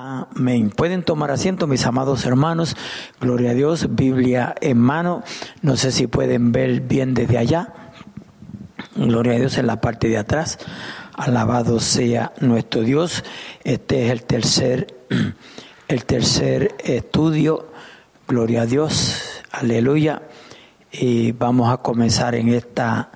[0.00, 0.70] Amén.
[0.70, 2.76] Pueden tomar asiento, mis amados hermanos.
[3.20, 5.24] Gloria a Dios, Biblia en mano.
[5.60, 7.74] No sé si pueden ver bien desde allá.
[8.94, 10.60] Gloria a Dios en la parte de atrás.
[11.14, 13.24] Alabado sea nuestro Dios.
[13.64, 14.98] Este es el tercer,
[15.88, 17.66] el tercer estudio.
[18.28, 19.42] Gloria a Dios.
[19.50, 20.22] Aleluya.
[20.92, 23.10] Y vamos a comenzar en esta,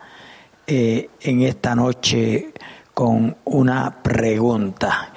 [0.66, 2.52] eh, en esta noche
[2.92, 5.12] con una pregunta.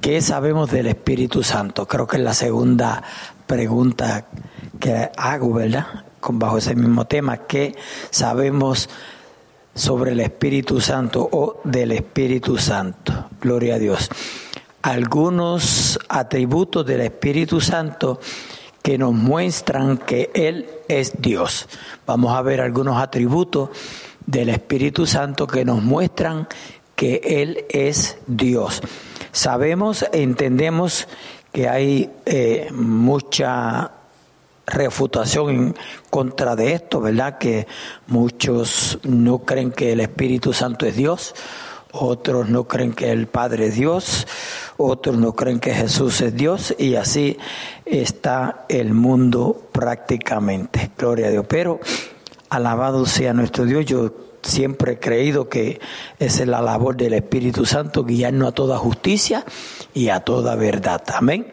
[0.00, 1.86] ¿Qué sabemos del Espíritu Santo?
[1.86, 3.02] Creo que es la segunda
[3.46, 4.24] pregunta
[4.78, 6.06] que hago, ¿verdad?
[6.20, 7.36] Con bajo ese mismo tema.
[7.36, 7.76] ¿Qué
[8.08, 8.88] sabemos
[9.74, 13.28] sobre el Espíritu Santo o del Espíritu Santo?
[13.42, 14.08] Gloria a Dios.
[14.80, 18.20] Algunos atributos del Espíritu Santo
[18.82, 21.68] que nos muestran que Él es Dios.
[22.06, 23.68] Vamos a ver algunos atributos
[24.24, 26.48] del Espíritu Santo que nos muestran
[27.00, 28.82] que Él es Dios.
[29.32, 31.08] Sabemos, entendemos
[31.50, 33.92] que hay eh, mucha
[34.66, 35.76] refutación en
[36.10, 37.38] contra de esto, ¿verdad?
[37.38, 37.66] Que
[38.06, 41.34] muchos no creen que el Espíritu Santo es Dios,
[41.90, 44.26] otros no creen que el Padre es Dios,
[44.76, 47.38] otros no creen que Jesús es Dios y así
[47.86, 50.90] está el mundo prácticamente.
[50.98, 51.46] Gloria a Dios.
[51.48, 51.80] Pero
[52.50, 53.86] alabado sea nuestro Dios.
[53.86, 55.80] Yo siempre he creído que
[56.18, 59.44] esa es la labor del Espíritu Santo, guiarnos a toda justicia
[59.94, 61.02] y a toda verdad.
[61.14, 61.52] Amén.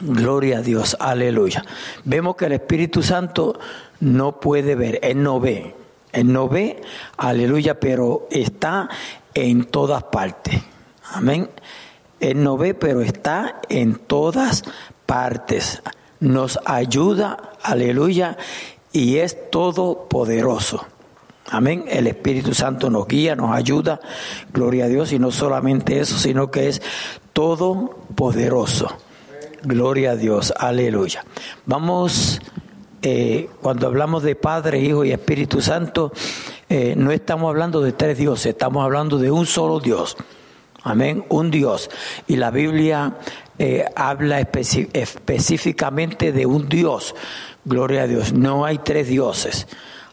[0.00, 1.64] Gloria a Dios, aleluya.
[2.04, 3.58] Vemos que el Espíritu Santo
[4.00, 5.74] no puede ver, Él no ve,
[6.12, 6.82] Él no ve,
[7.16, 8.88] aleluya, pero está
[9.34, 10.60] en todas partes.
[11.12, 11.48] Amén.
[12.20, 14.64] Él no ve, pero está en todas
[15.06, 15.82] partes.
[16.20, 18.36] Nos ayuda, aleluya,
[18.92, 20.84] y es todopoderoso.
[21.50, 21.84] Amén.
[21.88, 24.00] El Espíritu Santo nos guía, nos ayuda.
[24.52, 25.12] Gloria a Dios.
[25.12, 26.82] Y no solamente eso, sino que es
[27.32, 28.88] todopoderoso.
[29.62, 30.52] Gloria a Dios.
[30.56, 31.24] Aleluya.
[31.64, 32.40] Vamos,
[33.02, 36.12] eh, cuando hablamos de Padre, Hijo y Espíritu Santo,
[36.68, 40.18] eh, no estamos hablando de tres dioses, estamos hablando de un solo Dios.
[40.82, 41.24] Amén.
[41.30, 41.88] Un Dios.
[42.26, 43.16] Y la Biblia
[43.58, 47.14] eh, habla específicamente de un Dios.
[47.64, 48.34] Gloria a Dios.
[48.34, 49.66] No hay tres dioses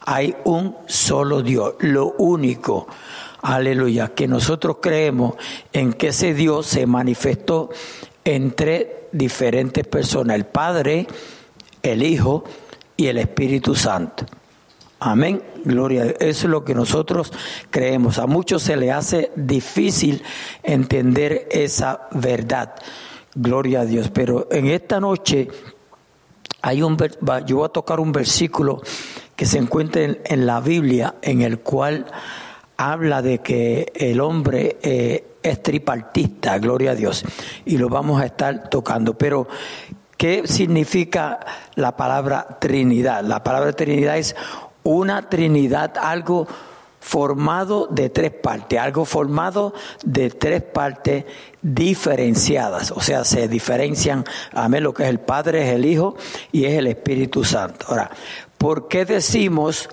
[0.06, 2.86] hay un solo Dios, lo único.
[3.42, 5.34] Aleluya, que nosotros creemos
[5.72, 7.70] en que ese Dios se manifestó
[8.24, 11.06] entre diferentes personas, el Padre,
[11.82, 12.44] el Hijo
[12.96, 14.24] y el Espíritu Santo.
[14.98, 16.04] Amén, gloria.
[16.04, 17.32] Eso es lo que nosotros
[17.70, 18.18] creemos.
[18.18, 20.22] A muchos se le hace difícil
[20.62, 22.74] entender esa verdad.
[23.34, 24.08] Gloria a Dios.
[24.10, 25.48] Pero en esta noche
[26.62, 26.96] hay un,
[27.46, 28.80] yo voy a tocar un versículo
[29.36, 32.06] que se encuentra en, la Biblia, en el cual
[32.78, 37.24] habla de que el hombre eh, es tripartista, gloria a Dios,
[37.64, 39.16] y lo vamos a estar tocando.
[39.16, 39.46] Pero,
[40.16, 41.38] ¿qué significa
[41.74, 43.22] la palabra Trinidad?
[43.24, 44.34] La palabra Trinidad es
[44.82, 46.46] una Trinidad, algo
[47.06, 49.72] formado de tres partes, algo formado
[50.04, 51.24] de tres partes
[51.62, 56.16] diferenciadas, o sea, se diferencian, a mí lo que es el Padre, es el Hijo
[56.50, 57.86] y es el Espíritu Santo.
[57.88, 58.10] Ahora,
[58.66, 59.88] ¿Por qué decimos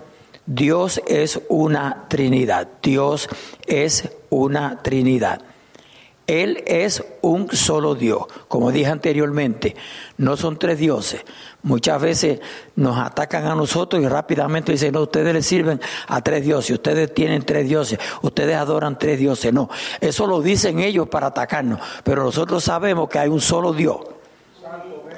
[0.47, 2.67] Dios es una Trinidad?
[2.81, 3.29] Dios
[3.67, 5.44] es una Trinidad.
[6.25, 8.23] Él es un solo Dios.
[8.47, 9.75] Como dije anteriormente,
[10.17, 11.22] no son tres dioses.
[11.62, 12.39] Muchas veces
[12.75, 17.13] nos atacan a nosotros y rápidamente dicen, no, ustedes le sirven a tres dioses, ustedes
[17.13, 19.53] tienen tres dioses, ustedes adoran tres dioses.
[19.53, 19.69] No,
[20.01, 23.97] eso lo dicen ellos para atacarnos, pero nosotros sabemos que hay un solo Dios.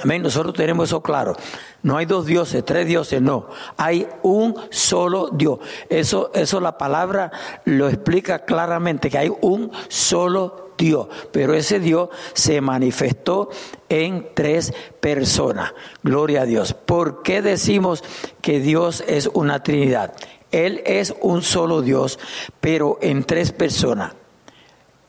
[0.03, 1.35] Amén, nosotros tenemos eso claro.
[1.83, 3.47] No hay dos dioses, tres dioses, no.
[3.77, 5.59] Hay un solo Dios.
[5.89, 7.31] Eso, eso la palabra
[7.65, 11.07] lo explica claramente, que hay un solo Dios.
[11.31, 13.49] Pero ese Dios se manifestó
[13.89, 15.73] en tres personas.
[16.03, 16.73] Gloria a Dios.
[16.73, 18.03] ¿Por qué decimos
[18.41, 20.13] que Dios es una Trinidad?
[20.51, 22.19] Él es un solo Dios,
[22.61, 24.13] pero en tres personas.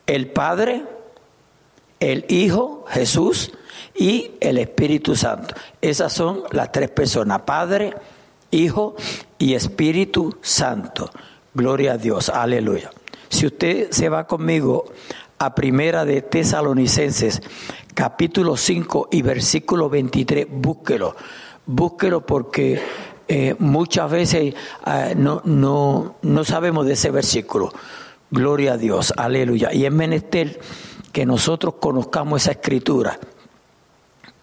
[0.05, 0.83] El Padre,
[1.99, 3.51] el Hijo, Jesús,
[3.97, 5.55] y el Espíritu Santo.
[5.81, 7.93] Esas son las tres personas, Padre,
[8.51, 8.95] Hijo
[9.37, 11.09] y Espíritu Santo.
[11.53, 12.91] Gloria a Dios, aleluya.
[13.29, 14.85] Si usted se va conmigo
[15.39, 17.41] a Primera de Tesalonicenses,
[17.93, 21.15] capítulo 5 y versículo 23, búsquelo,
[21.65, 22.79] búsquelo porque
[23.27, 24.53] eh, muchas veces
[24.85, 27.73] eh, no, no, no sabemos de ese versículo.
[28.29, 29.73] Gloria a Dios, aleluya.
[29.73, 30.59] Y es menester
[31.11, 33.19] que nosotros conozcamos esa escritura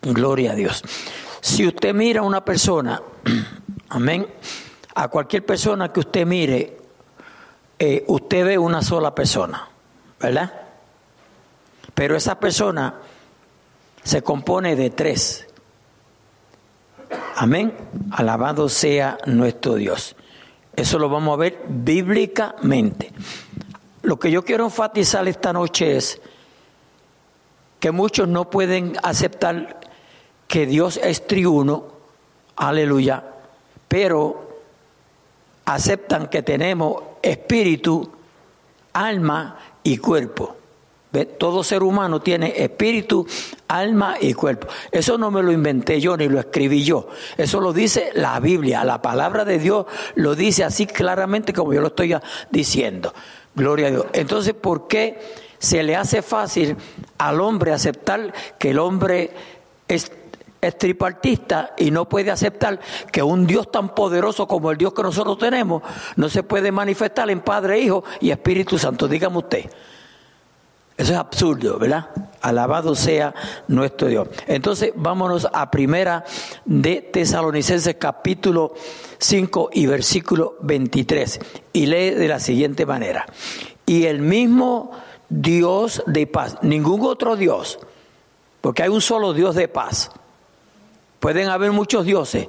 [0.04, 0.82] Gloria a Dios.
[1.40, 3.02] Si usted mira a una persona,
[3.88, 4.26] amén,
[4.94, 6.76] a cualquier persona que usted mire,
[7.78, 9.68] eh, usted ve una sola persona,
[10.20, 10.52] ¿verdad?
[11.94, 12.94] Pero esa persona
[14.02, 15.46] se compone de tres.
[17.36, 17.74] Amén.
[18.12, 20.16] Alabado sea nuestro Dios.
[20.76, 23.12] Eso lo vamos a ver bíblicamente.
[24.02, 26.20] Lo que yo quiero enfatizar esta noche es
[27.80, 29.80] que muchos no pueden aceptar
[30.46, 31.84] que Dios es triuno,
[32.56, 33.24] aleluya,
[33.88, 34.58] pero
[35.64, 38.10] aceptan que tenemos espíritu,
[38.92, 40.56] alma y cuerpo.
[41.38, 43.24] Todo ser humano tiene espíritu,
[43.68, 44.66] alma y cuerpo.
[44.90, 47.08] Eso no me lo inventé yo ni lo escribí yo.
[47.36, 48.84] Eso lo dice la Biblia.
[48.84, 49.86] La palabra de Dios
[50.16, 52.16] lo dice así claramente como yo lo estoy
[52.50, 53.14] diciendo.
[53.54, 54.06] Gloria a Dios.
[54.12, 55.20] Entonces, ¿por qué
[55.60, 56.76] se le hace fácil
[57.18, 59.30] al hombre aceptar que el hombre
[59.86, 60.10] es
[60.66, 62.80] es tripartista y no puede aceptar
[63.10, 65.82] que un Dios tan poderoso como el Dios que nosotros tenemos
[66.16, 69.08] no se puede manifestar en Padre, Hijo y Espíritu Santo.
[69.08, 69.70] Dígame usted.
[70.96, 72.08] Eso es absurdo, ¿verdad?
[72.40, 73.34] Alabado sea
[73.66, 74.28] nuestro Dios.
[74.46, 76.24] Entonces, vámonos a primera
[76.64, 78.74] de Tesalonicenses capítulo
[79.18, 81.40] 5 y versículo 23.
[81.72, 83.26] Y lee de la siguiente manera.
[83.86, 84.92] Y el mismo
[85.28, 87.80] Dios de paz, ningún otro Dios,
[88.60, 90.12] porque hay un solo Dios de paz.
[91.24, 92.48] Pueden haber muchos dioses,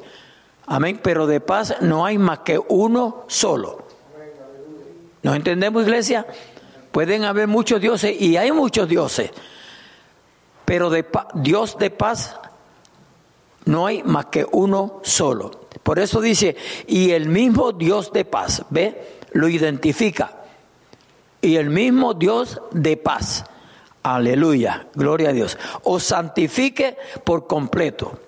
[0.65, 3.87] amén, pero de paz no hay más que uno solo.
[5.23, 6.27] ¿Nos entendemos, iglesia?
[6.91, 9.31] Pueden haber muchos dioses y hay muchos dioses,
[10.65, 11.05] pero de
[11.35, 12.35] Dios de paz
[13.63, 15.51] no hay más que uno solo.
[15.81, 19.19] Por eso dice, y el mismo Dios de paz, ¿ve?
[19.31, 20.33] Lo identifica.
[21.39, 23.45] Y el mismo Dios de paz.
[24.03, 25.57] Aleluya, gloria a Dios.
[25.83, 28.19] Os santifique por completo.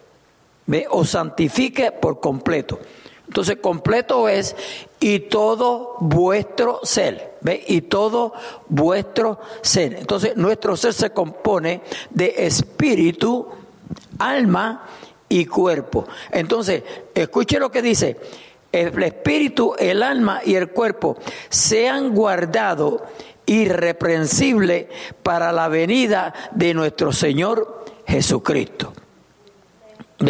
[0.68, 0.86] ¿Ve?
[0.90, 2.80] Os santifique por completo.
[3.28, 4.56] Entonces, completo es
[5.00, 7.64] y todo vuestro ser, ¿ve?
[7.68, 8.34] Y todo
[8.70, 9.96] vuestro ser.
[9.96, 13.48] Entonces, nuestro ser se compone de espíritu,
[14.18, 14.88] alma
[15.28, 16.08] y cuerpo.
[16.32, 18.18] Entonces, escuche lo que dice.
[18.72, 21.18] El espíritu, el alma y el cuerpo
[21.50, 23.02] sean guardados
[23.46, 24.88] irreprensibles
[25.24, 28.94] para la venida de nuestro Señor Jesucristo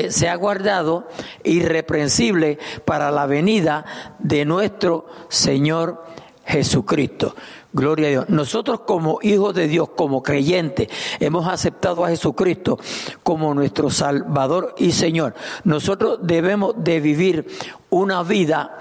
[0.10, 1.08] se ha guardado
[1.44, 3.86] irreprensible para la venida
[4.20, 6.04] de nuestro Señor
[6.46, 7.36] Jesucristo.
[7.74, 8.30] Gloria a Dios.
[8.30, 10.88] Nosotros como hijos de Dios, como creyentes,
[11.20, 12.80] hemos aceptado a Jesucristo
[13.22, 15.36] como nuestro Salvador y Señor.
[15.64, 17.48] Nosotros debemos de vivir
[17.90, 18.80] una vida,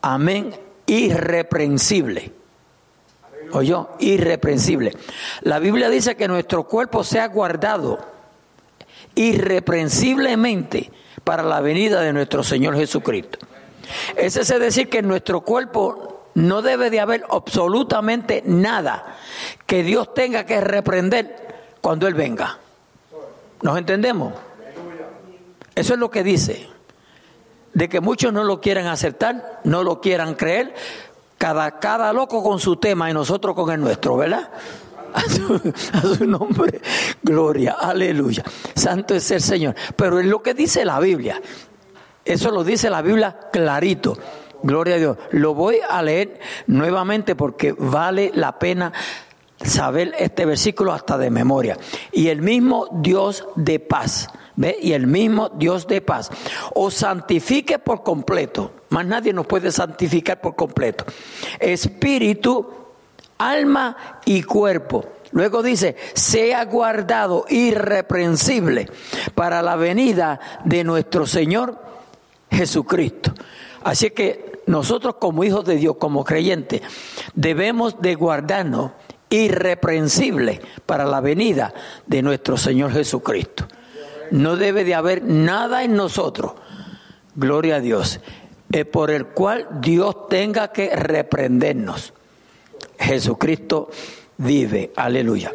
[0.00, 0.54] amén,
[0.86, 2.32] irreprensible.
[3.52, 4.92] Oyó, irreprensible.
[5.42, 8.17] La Biblia dice que nuestro cuerpo sea guardado
[9.18, 10.90] irreprensiblemente
[11.24, 13.38] para la venida de nuestro Señor Jesucristo.
[14.16, 19.16] Ese es decir que en nuestro cuerpo no debe de haber absolutamente nada
[19.66, 21.36] que Dios tenga que reprender
[21.80, 22.58] cuando Él venga.
[23.62, 24.34] ¿Nos entendemos?
[25.74, 26.68] Eso es lo que dice.
[27.74, 30.74] De que muchos no lo quieran aceptar, no lo quieran creer,
[31.38, 34.48] cada, cada loco con su tema y nosotros con el nuestro, ¿verdad?
[35.14, 35.22] A
[36.02, 36.80] su, nombre,
[37.22, 38.44] gloria, aleluya.
[38.74, 39.74] Santo es el Señor.
[39.96, 41.40] Pero es lo que dice la Biblia.
[42.24, 44.16] Eso lo dice la Biblia clarito.
[44.62, 45.16] Gloria a Dios.
[45.30, 48.92] Lo voy a leer nuevamente porque vale la pena
[49.62, 51.76] saber este versículo hasta de memoria.
[52.12, 54.76] Y el mismo Dios de paz, ¿ve?
[54.80, 56.30] Y el mismo Dios de paz
[56.74, 58.72] os santifique por completo.
[58.90, 61.04] Más nadie nos puede santificar por completo.
[61.58, 62.66] Espíritu,
[63.38, 65.04] alma y cuerpo.
[65.30, 68.88] Luego dice, sea guardado irreprensible
[69.34, 71.78] para la venida de nuestro Señor
[72.50, 73.32] Jesucristo.
[73.84, 76.82] Así que nosotros como hijos de Dios, como creyentes,
[77.34, 78.92] debemos de guardarnos
[79.30, 81.74] irreprensible para la venida
[82.06, 83.66] de nuestro Señor Jesucristo.
[84.30, 86.52] No debe de haber nada en nosotros,
[87.34, 88.20] gloria a Dios,
[88.72, 92.12] eh, por el cual Dios tenga que reprendernos.
[92.98, 93.90] Jesucristo
[94.36, 94.92] vive.
[94.96, 95.52] Aleluya.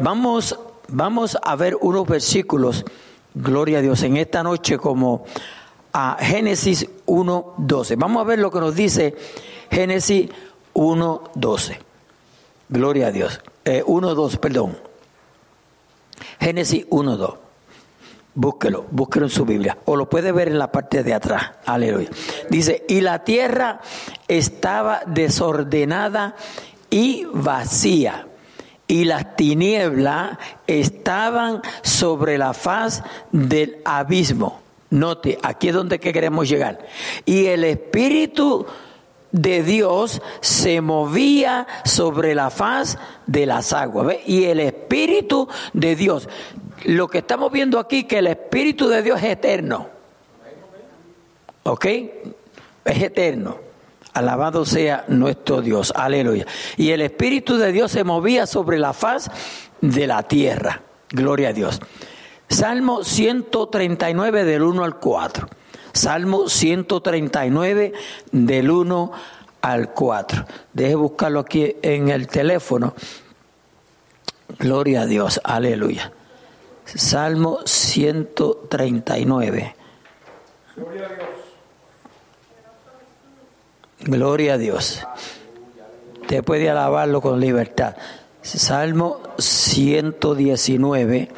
[0.00, 0.58] Vamos,
[0.88, 2.84] vamos a ver unos versículos,
[3.34, 5.24] gloria a Dios, en esta noche como
[5.92, 7.96] a Génesis 1.12.
[7.96, 9.14] Vamos a ver lo que nos dice
[9.70, 10.28] Génesis
[10.74, 11.78] 1.12.
[12.68, 13.40] Gloria a Dios.
[13.64, 14.76] Eh, 1.2, perdón.
[16.40, 17.36] Génesis 1.2.
[18.36, 19.78] Búsquelo, búsquelo en su Biblia.
[19.84, 21.52] O lo puede ver en la parte de atrás.
[21.64, 22.10] Aleluya.
[22.50, 23.80] Dice, y la tierra
[24.26, 26.34] estaba desordenada
[26.94, 28.28] y vacía,
[28.86, 34.60] y las tinieblas estaban sobre la faz del abismo.
[34.90, 36.86] Note, aquí es donde queremos llegar.
[37.24, 38.64] Y el Espíritu
[39.32, 42.96] de Dios se movía sobre la faz
[43.26, 44.14] de las aguas.
[44.24, 46.28] Y el Espíritu de Dios,
[46.84, 49.88] lo que estamos viendo aquí, que el Espíritu de Dios es eterno.
[51.64, 51.86] ¿Ok?
[52.84, 53.73] Es eterno.
[54.14, 55.92] Alabado sea nuestro Dios.
[55.94, 56.46] Aleluya.
[56.76, 59.28] Y el Espíritu de Dios se movía sobre la faz
[59.80, 60.82] de la tierra.
[61.10, 61.80] Gloria a Dios.
[62.48, 65.48] Salmo 139 del 1 al 4.
[65.92, 67.92] Salmo 139
[68.30, 69.12] del 1
[69.62, 70.44] al 4.
[70.72, 72.94] Deje buscarlo aquí en el teléfono.
[74.58, 75.40] Gloria a Dios.
[75.42, 76.12] Aleluya.
[76.84, 79.74] Salmo 139.
[80.76, 81.43] Gloria a Dios.
[84.04, 85.00] Gloria a Dios.
[86.20, 87.96] Usted puede alabarlo con libertad.
[88.42, 91.30] Salmo 119.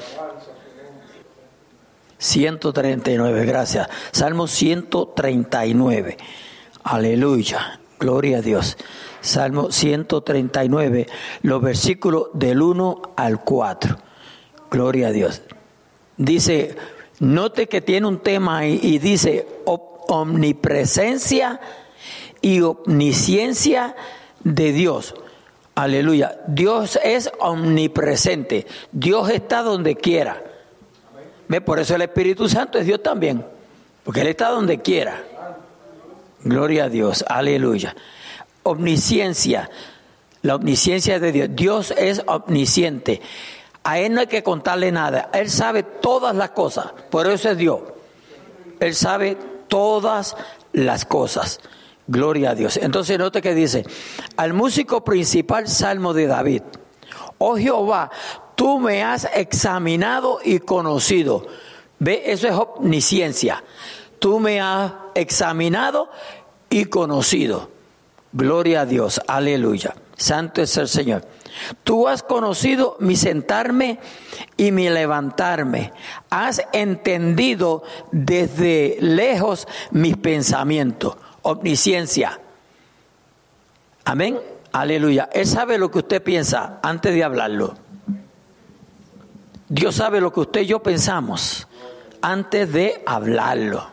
[2.19, 3.89] 139, gracias.
[4.11, 6.17] Salmo 139.
[6.83, 7.81] Aleluya.
[8.01, 8.77] Gloria a Dios.
[9.21, 11.07] Salmo 139,
[11.43, 13.97] los versículos del 1 al 4.
[14.71, 15.43] Gloria a Dios.
[16.17, 16.77] Dice,
[17.21, 21.61] note que tiene un tema ahí y dice omnipresencia
[22.47, 23.97] y omnisciencia
[24.45, 25.17] de Dios.
[25.75, 26.39] Aleluya.
[26.47, 28.69] Dios es omnipresente.
[28.93, 30.45] Dios está donde quiera.
[31.49, 31.61] ¿Ve?
[31.61, 33.45] Por eso el Espíritu Santo es Dios también.
[34.05, 35.25] Porque Él está donde quiera.
[36.45, 37.25] Gloria a Dios.
[37.27, 37.97] Aleluya.
[38.63, 39.69] Omnisciencia.
[40.43, 41.49] La omnisciencia de Dios.
[41.51, 43.21] Dios es omnisciente.
[43.83, 45.31] A Él no hay que contarle nada.
[45.33, 46.93] Él sabe todas las cosas.
[47.11, 47.81] Por eso es Dios.
[48.79, 49.37] Él sabe
[49.67, 50.37] todas
[50.73, 51.59] las cosas.
[52.07, 52.77] Gloria a Dios.
[52.77, 53.85] Entonces note que dice,
[54.37, 56.63] al músico principal salmo de David,
[57.39, 58.11] oh Jehová,
[58.55, 61.47] tú me has examinado y conocido.
[61.99, 63.65] Ve, eso es omnisciencia.
[64.21, 66.11] Tú me has examinado
[66.71, 67.71] y conocido.
[68.33, 69.95] Gloria a Dios, aleluya.
[70.17, 71.27] Santo es el Señor.
[71.85, 73.99] Tú has conocido mi sentarme
[74.57, 75.93] y mi levantarme.
[76.31, 77.83] Has entendido
[78.13, 82.41] desde lejos mis pensamientos omnisciencia.
[84.05, 84.39] Amén.
[84.73, 85.29] Aleluya.
[85.33, 87.75] Él sabe lo que usted piensa antes de hablarlo.
[89.69, 91.67] Dios sabe lo que usted y yo pensamos
[92.21, 93.87] antes de hablarlo.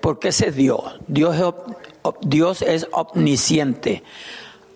[0.00, 0.98] Porque ese es Dios.
[1.06, 4.02] Dios es, Dios es omnisciente.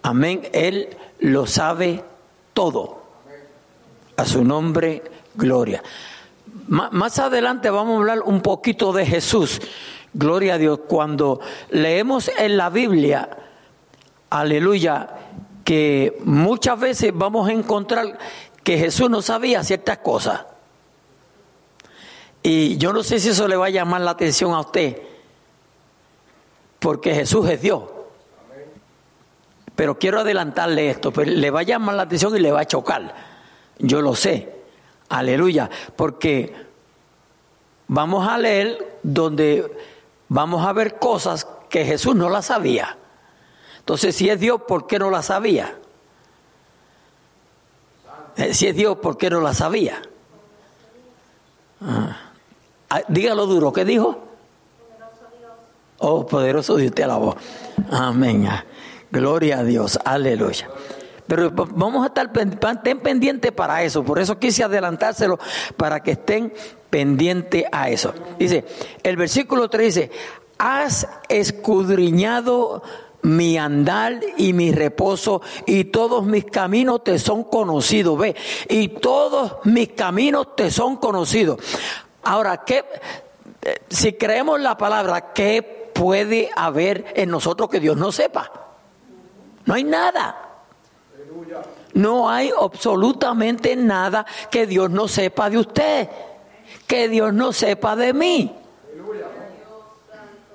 [0.03, 0.49] Amén.
[0.53, 2.05] Él lo sabe
[2.55, 3.03] todo.
[4.17, 5.03] A su nombre,
[5.35, 5.83] gloria.
[6.69, 9.61] Más adelante vamos a hablar un poquito de Jesús.
[10.19, 10.81] Gloria a Dios.
[10.89, 13.29] Cuando leemos en la Biblia,
[14.31, 15.11] aleluya,
[15.63, 18.17] que muchas veces vamos a encontrar
[18.65, 20.47] que Jesús no sabía ciertas cosas.
[22.43, 25.03] Y yo no sé si eso le va a llamar la atención a usted,
[26.79, 27.83] porque Jesús es Dios.
[29.75, 32.67] Pero quiero adelantarle esto, pero le va a llamar la atención y le va a
[32.67, 33.15] chocar.
[33.79, 34.51] Yo lo sé.
[35.11, 35.69] Aleluya.
[35.95, 36.55] Porque
[37.87, 39.71] vamos a leer donde
[40.29, 42.97] vamos a ver cosas que Jesús no las sabía.
[43.79, 45.79] Entonces, si es Dios, ¿por qué no las sabía?
[48.37, 50.03] Eh, si es Dios, ¿por qué no las sabía?
[51.81, 52.17] Ah.
[52.91, 53.01] ah.
[53.09, 54.23] dígalo duro, ¿qué dijo?
[55.99, 57.37] Oh, poderoso Dios te alabó.
[57.91, 58.47] Amén.
[58.49, 58.65] Ah,
[59.11, 59.99] gloria a Dios.
[60.05, 60.69] Aleluya.
[61.27, 64.05] Pero vamos a estar estén pendientes para eso.
[64.05, 65.39] Por eso quise adelantárselo
[65.77, 66.53] para que estén
[66.91, 68.15] pendientes a eso.
[68.39, 68.65] Dice,
[69.03, 70.11] el versículo 3 dice,
[70.59, 72.83] has escudriñado
[73.23, 78.37] mi andar y mi reposo y todos mis caminos te son conocidos, ve,
[78.69, 81.59] y todos mis caminos te son conocidos.
[82.23, 82.85] Ahora, ¿qué,
[83.63, 88.53] eh, si creemos la palabra, ¿qué puede haber en nosotros que Dios no sepa?
[89.65, 90.46] No hay nada.
[91.95, 96.09] No hay absolutamente nada que Dios no sepa de usted,
[96.87, 98.55] que Dios no sepa de mí.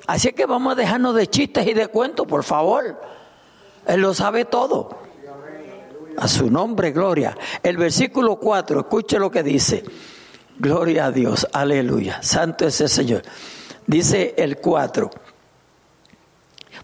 [0.07, 3.00] Así que vamos a dejarnos de chistes y de cuentos, por favor.
[3.86, 4.89] Él lo sabe todo.
[6.17, 7.38] A su nombre, gloria.
[7.63, 9.83] El versículo 4, escuche lo que dice.
[10.60, 12.21] Gloria a Dios, aleluya.
[12.21, 13.21] Santo es el Señor.
[13.88, 15.10] Dice el 4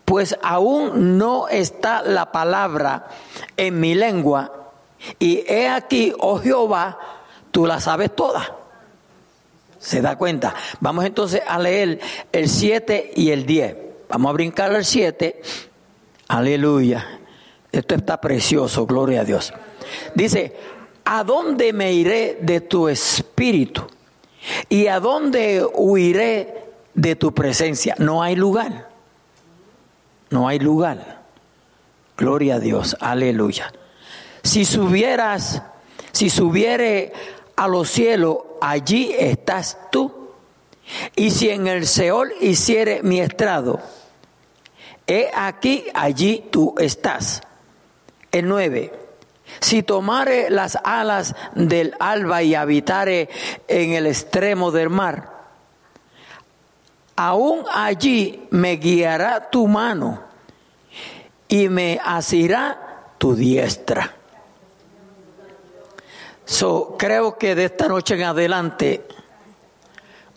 [0.08, 3.08] pues aún no está la palabra
[3.58, 4.72] en mi lengua,
[5.20, 6.98] y he aquí, oh Jehová,
[7.52, 8.56] tú la sabes toda.
[9.80, 10.56] ¿Se da cuenta?
[10.80, 12.00] Vamos entonces a leer
[12.32, 13.76] el 7 y el 10.
[14.08, 15.42] Vamos a brincar al 7.
[16.30, 17.20] Aleluya.
[17.70, 19.54] Esto está precioso, gloria a Dios.
[20.16, 20.56] Dice,
[21.04, 23.86] ¿a dónde me iré de tu espíritu?
[24.70, 27.94] ¿Y a dónde huiré de tu presencia?
[27.98, 28.97] No hay lugar.
[30.30, 31.22] No hay lugar.
[32.18, 33.72] Gloria a Dios, aleluya.
[34.44, 35.62] Si subieras,
[36.12, 37.14] si subiere
[37.56, 40.32] a los cielos, allí estás tú.
[41.16, 43.80] Y si en el Seol hiciere mi estrado,
[45.06, 47.42] he aquí, allí tú estás.
[48.32, 48.94] El 9.
[49.60, 53.30] Si tomare las alas del alba y habitare
[53.68, 55.37] en el extremo del mar,
[57.18, 60.24] aún allí me guiará tu mano
[61.50, 64.14] y me asirá tu diestra.
[66.46, 69.06] So, creo que de esta noche en adelante,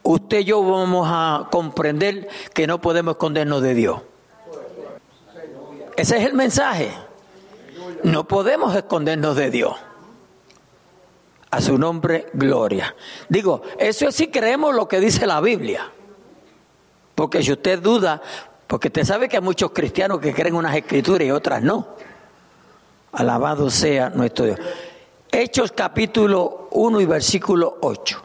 [0.02, 4.00] usted y yo vamos a comprender que no podemos escondernos de Dios.
[5.96, 6.90] Ese es el mensaje.
[8.02, 9.76] No podemos escondernos de Dios.
[11.50, 12.94] A su nombre, gloria.
[13.28, 15.92] Digo, eso es si creemos lo que dice la Biblia.
[17.20, 18.22] Porque si usted duda,
[18.66, 21.88] porque usted sabe que hay muchos cristianos que creen unas escrituras y otras no.
[23.12, 24.58] Alabado sea nuestro Dios.
[25.30, 28.22] Hechos capítulo 1 y versículo 8.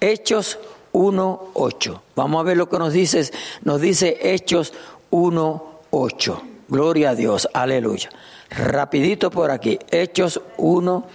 [0.00, 0.58] Hechos
[0.92, 2.02] 1, 8.
[2.16, 3.30] Vamos a ver lo que nos dice.
[3.64, 4.72] Nos dice Hechos
[5.10, 6.42] 1, 8.
[6.66, 7.46] Gloria a Dios.
[7.52, 8.08] Aleluya.
[8.48, 9.78] Rapidito por aquí.
[9.90, 11.06] Hechos 1,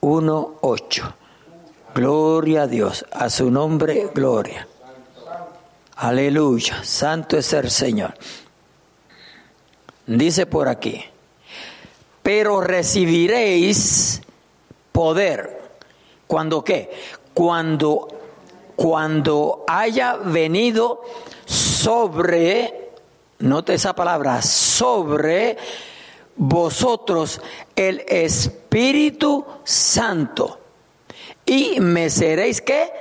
[0.00, 1.14] 1, 8.
[1.94, 3.04] Gloria a Dios.
[3.12, 4.66] A su nombre, gloria.
[6.02, 6.82] Aleluya.
[6.82, 8.14] Santo es el Señor.
[10.06, 11.04] Dice por aquí.
[12.22, 14.22] Pero recibiréis
[14.92, 15.60] poder.
[16.26, 16.90] ¿Cuándo qué?
[17.34, 18.08] Cuando,
[18.76, 21.02] cuando haya venido
[21.44, 22.92] sobre,
[23.40, 25.58] note esa palabra, sobre
[26.34, 27.42] vosotros
[27.76, 30.60] el Espíritu Santo.
[31.44, 32.99] Y me seréis qué?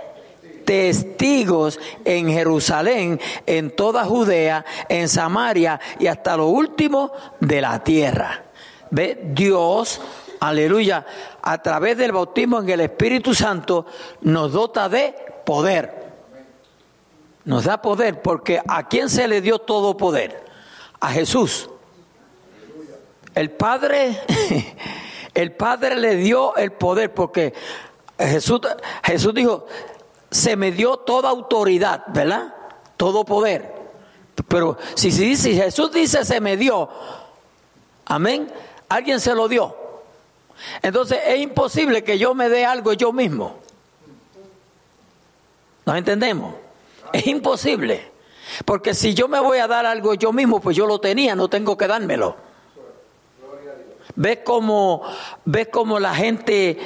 [0.69, 8.43] Testigos en Jerusalén, en toda Judea, en Samaria y hasta lo último de la tierra.
[8.91, 9.99] Ve, Dios,
[10.39, 11.07] aleluya,
[11.41, 13.87] a través del bautismo en el Espíritu Santo
[14.21, 16.13] nos dota de poder.
[17.45, 20.45] Nos da poder porque ¿a quién se le dio todo poder?
[20.99, 21.67] A Jesús.
[23.33, 24.21] El Padre,
[25.33, 27.55] el Padre le dio el poder porque
[28.19, 28.61] Jesús,
[29.03, 29.65] Jesús dijo,
[30.31, 32.53] se me dio toda autoridad, ¿verdad?
[32.97, 33.73] Todo poder.
[34.47, 36.89] Pero si, si, si Jesús dice se me dio,
[38.05, 38.51] amén,
[38.87, 39.75] alguien se lo dio.
[40.81, 43.57] Entonces es imposible que yo me dé algo yo mismo.
[45.85, 46.53] ¿Nos entendemos?
[47.13, 48.11] Es imposible.
[48.65, 51.47] Porque si yo me voy a dar algo yo mismo, pues yo lo tenía, no
[51.47, 52.35] tengo que dármelo.
[54.15, 55.03] ¿Ves cómo,
[55.45, 56.77] ves cómo la gente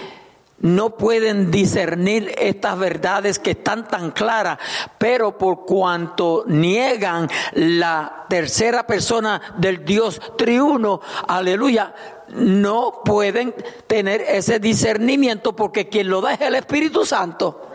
[0.63, 4.57] no pueden discernir estas verdades que están tan claras,
[4.97, 11.93] pero por cuanto niegan la tercera persona del Dios triuno, aleluya,
[12.29, 13.53] no pueden
[13.87, 17.69] tener ese discernimiento porque quien lo da es el Espíritu Santo.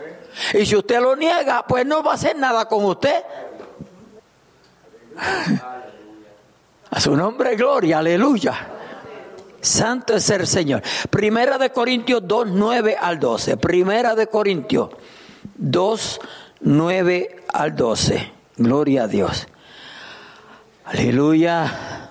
[0.53, 3.23] Y si usted lo niega, pues no va a hacer nada con usted.
[6.91, 8.78] A su nombre, gloria, aleluya.
[9.61, 10.81] Santo es el Señor.
[11.09, 13.57] Primera de Corintios 2, 9 al 12.
[13.57, 14.89] Primera de Corintios
[15.57, 16.19] 2,
[16.61, 18.31] 9 al 12.
[18.57, 19.47] Gloria a Dios.
[20.85, 22.09] Aleluya.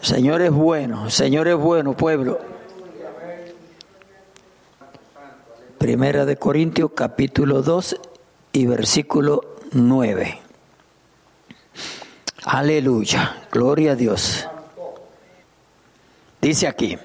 [0.00, 2.38] Señor es bueno, Señor es bueno, pueblo.
[5.78, 8.00] Primera de Corintios capítulo 2
[8.52, 10.40] y versículo 9.
[12.44, 14.48] Aleluya, gloria a Dios.
[16.40, 16.98] Dice aquí,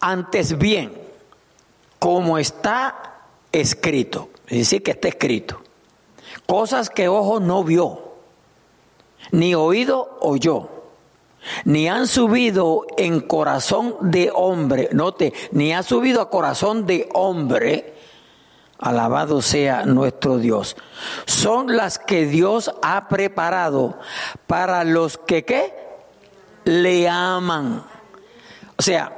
[0.00, 0.92] antes bien,
[1.98, 3.14] como está
[3.52, 5.60] escrito, es decir, que está escrito,
[6.46, 8.14] cosas que ojo no vio,
[9.32, 10.68] ni oído oyó,
[11.64, 17.94] ni han subido en corazón de hombre, note, ni ha subido a corazón de hombre,
[18.78, 20.76] alabado sea nuestro Dios,
[21.26, 23.98] son las que Dios ha preparado
[24.46, 25.74] para los que ¿qué?
[26.64, 27.95] le aman.
[28.78, 29.10] O sea,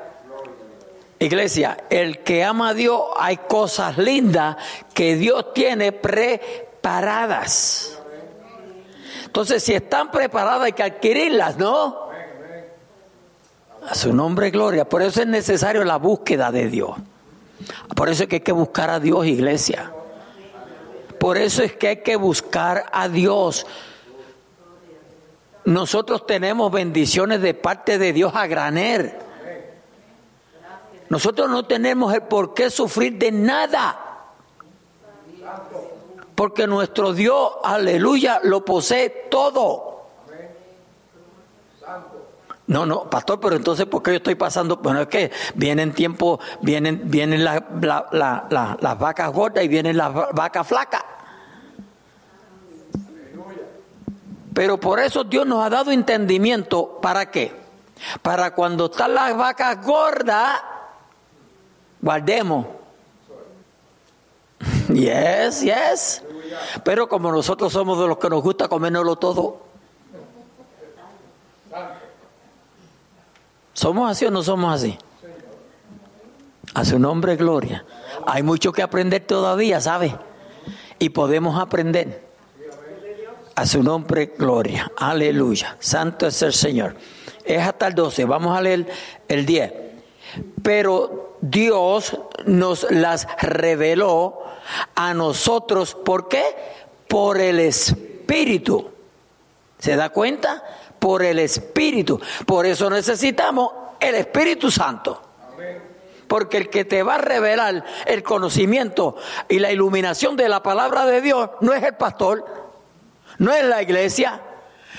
[1.18, 4.56] iglesia, el que ama a Dios, hay cosas lindas
[4.94, 7.98] que Dios tiene preparadas.
[9.24, 12.08] Entonces, si están preparadas, hay que adquirirlas, ¿no?
[13.86, 14.88] A su nombre, gloria.
[14.88, 16.96] Por eso es necesario la búsqueda de Dios.
[17.94, 19.92] Por eso es que hay que buscar a Dios, iglesia.
[21.18, 23.66] Por eso es que hay que buscar a Dios.
[25.64, 29.27] Nosotros tenemos bendiciones de parte de Dios a graner.
[31.08, 33.98] Nosotros no tenemos el por qué sufrir de nada.
[36.34, 39.88] Porque nuestro Dios, aleluya, lo posee todo.
[42.66, 44.76] No, no, pastor, pero entonces, ¿por qué yo estoy pasando?
[44.76, 47.62] Bueno, es que vienen tiempos, vienen, vienen las
[48.98, 51.02] vacas gordas y vienen las vacas flacas.
[54.52, 56.98] Pero por eso Dios nos ha dado entendimiento.
[57.00, 57.56] ¿Para qué?
[58.20, 60.60] Para cuando están las vacas gordas,
[62.00, 62.66] guardemos.
[64.92, 66.22] Yes, yes.
[66.84, 69.60] Pero como nosotros somos de los que nos gusta comérnoslo todo.
[73.72, 74.98] ¿Somos así o no somos así?
[76.74, 77.84] A su nombre, gloria.
[78.26, 80.16] Hay mucho que aprender todavía, ¿sabe?
[80.98, 82.26] Y podemos aprender.
[83.54, 84.90] A su nombre, gloria.
[84.96, 85.76] Aleluya.
[85.80, 86.96] Santo es el Señor.
[87.44, 88.24] Es hasta el 12.
[88.24, 88.86] Vamos a leer
[89.28, 89.72] el 10.
[90.62, 94.42] Pero Dios nos las reveló
[94.94, 95.94] a nosotros.
[95.94, 96.44] ¿Por qué?
[97.08, 98.90] Por el Espíritu.
[99.78, 100.64] ¿Se da cuenta?
[100.98, 102.20] por el Espíritu.
[102.46, 105.22] Por eso necesitamos el Espíritu Santo.
[106.26, 109.16] Porque el que te va a revelar el conocimiento
[109.48, 112.44] y la iluminación de la palabra de Dios no es el pastor,
[113.38, 114.42] no es la iglesia,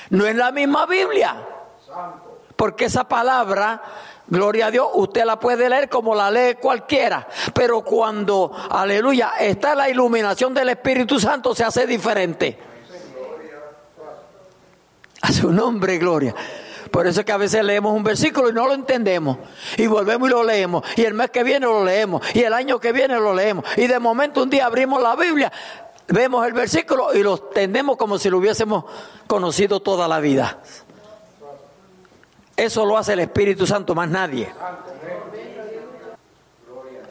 [0.09, 1.35] no es la misma Biblia.
[2.55, 3.83] Porque esa palabra,
[4.29, 7.27] gloria a Dios, usted la puede leer como la lee cualquiera.
[7.53, 12.57] Pero cuando, aleluya, está la iluminación del Espíritu Santo, se hace diferente.
[15.21, 16.33] A su nombre, gloria.
[16.91, 19.37] Por eso es que a veces leemos un versículo y no lo entendemos.
[19.77, 20.83] Y volvemos y lo leemos.
[20.95, 22.23] Y el mes que viene lo leemos.
[22.33, 23.65] Y el año que viene lo leemos.
[23.77, 25.51] Y de momento un día abrimos la Biblia,
[26.07, 28.85] vemos el versículo y lo entendemos como si lo hubiésemos
[29.27, 30.59] conocido toda la vida.
[32.59, 34.51] Eso lo hace el Espíritu Santo, más nadie.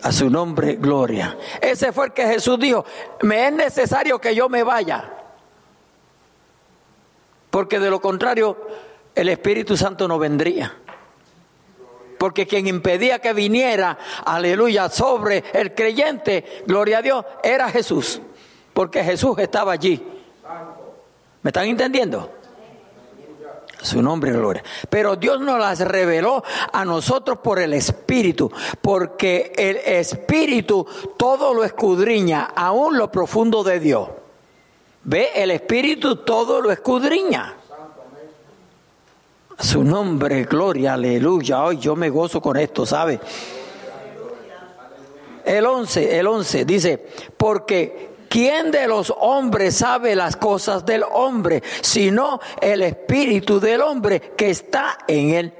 [0.02, 1.37] A su nombre, gloria.
[1.61, 2.84] Ese fue el que Jesús dijo,
[3.22, 5.18] me es necesario que yo me vaya
[7.50, 8.56] porque de lo contrario
[9.14, 10.76] el Espíritu Santo no vendría.
[12.18, 18.20] Porque quien impedía que viniera, aleluya, sobre el creyente, gloria a Dios, era Jesús.
[18.74, 20.04] Porque Jesús estaba allí.
[21.42, 22.38] ¿Me están entendiendo?
[23.81, 24.62] Su nombre, gloria.
[24.91, 28.51] Pero Dios nos las reveló a nosotros por el Espíritu,
[28.83, 30.87] porque el Espíritu
[31.17, 34.09] todo lo escudriña, aún lo profundo de Dios.
[35.05, 37.55] Ve, el Espíritu todo lo escudriña.
[39.59, 41.64] Su nombre, gloria, aleluya.
[41.64, 43.19] Hoy yo me gozo con esto, ¿sabe?
[45.45, 51.62] El 11, el 11 dice, porque ¿quién de los hombres sabe las cosas del hombre,
[51.81, 55.55] sino el espíritu del hombre que está en él?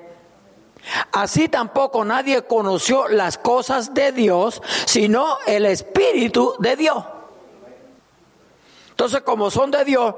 [1.13, 7.05] Así tampoco nadie conoció las cosas de Dios, sino el espíritu de Dios.
[8.91, 10.15] Entonces, como son de Dios,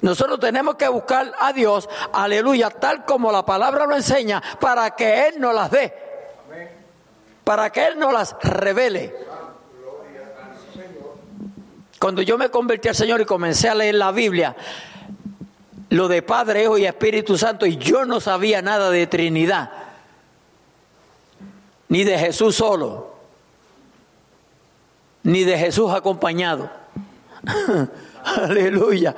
[0.00, 5.28] nosotros tenemos que buscar a Dios, aleluya, tal como la palabra lo enseña, para que
[5.28, 5.94] Él nos las dé,
[7.44, 9.14] para que Él nos las revele.
[12.06, 14.54] Cuando yo me convertí al Señor y comencé a leer la Biblia,
[15.88, 19.72] lo de Padre, Hijo y Espíritu Santo, y yo no sabía nada de Trinidad,
[21.88, 23.12] ni de Jesús solo,
[25.24, 26.70] ni de Jesús acompañado.
[28.24, 29.16] Aleluya.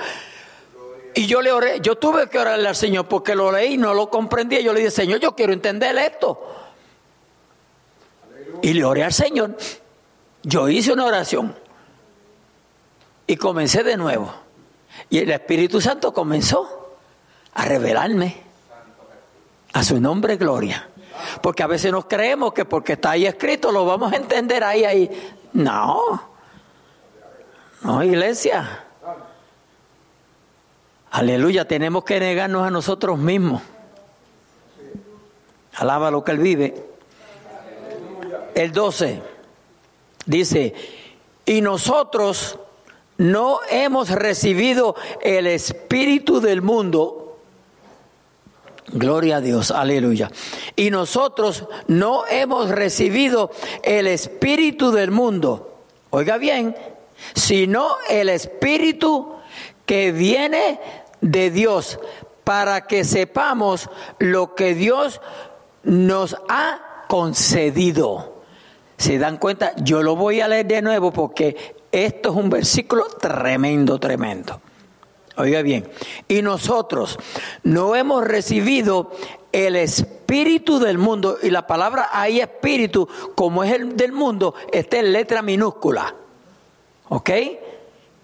[1.15, 4.09] Y yo le oré, yo tuve que orarle al Señor porque lo leí, no lo
[4.09, 4.61] comprendía.
[4.61, 6.41] Yo le dije, Señor, yo quiero entender esto.
[8.63, 9.59] Y le oré al Señor.
[10.43, 11.68] Yo hice una oración.
[13.29, 14.33] Y comencé de nuevo.
[15.11, 16.97] Y el Espíritu Santo comenzó
[17.53, 18.43] a revelarme.
[19.75, 20.89] A su nombre, gloria.
[21.43, 24.85] Porque a veces nos creemos que porque está ahí escrito lo vamos a entender ahí,
[24.85, 25.33] ahí.
[25.53, 26.23] No.
[27.83, 28.87] No, iglesia.
[31.11, 33.61] Aleluya, tenemos que negarnos a nosotros mismos.
[35.75, 36.83] Alaba lo que Él vive.
[38.55, 39.23] El 12
[40.25, 40.75] dice,
[41.45, 42.59] y nosotros
[43.19, 47.39] no hemos recibido el espíritu del mundo.
[48.87, 50.31] Gloria a Dios, aleluya.
[50.75, 53.51] Y nosotros no hemos recibido
[53.83, 55.83] el espíritu del mundo.
[56.11, 56.75] Oiga bien,
[57.35, 59.35] sino el espíritu
[59.85, 60.81] que viene
[61.21, 61.99] de Dios
[62.45, 65.21] para que sepamos lo que Dios
[65.83, 68.43] nos ha concedido.
[68.97, 69.75] ¿Se dan cuenta?
[69.83, 74.61] Yo lo voy a leer de nuevo porque esto es un versículo tremendo, tremendo.
[75.37, 75.89] Oiga bien,
[76.27, 77.17] y nosotros
[77.63, 79.13] no hemos recibido
[79.53, 84.99] el espíritu del mundo, y la palabra ahí espíritu, como es el del mundo, está
[84.99, 86.15] en letra minúscula.
[87.09, 87.31] ¿Ok?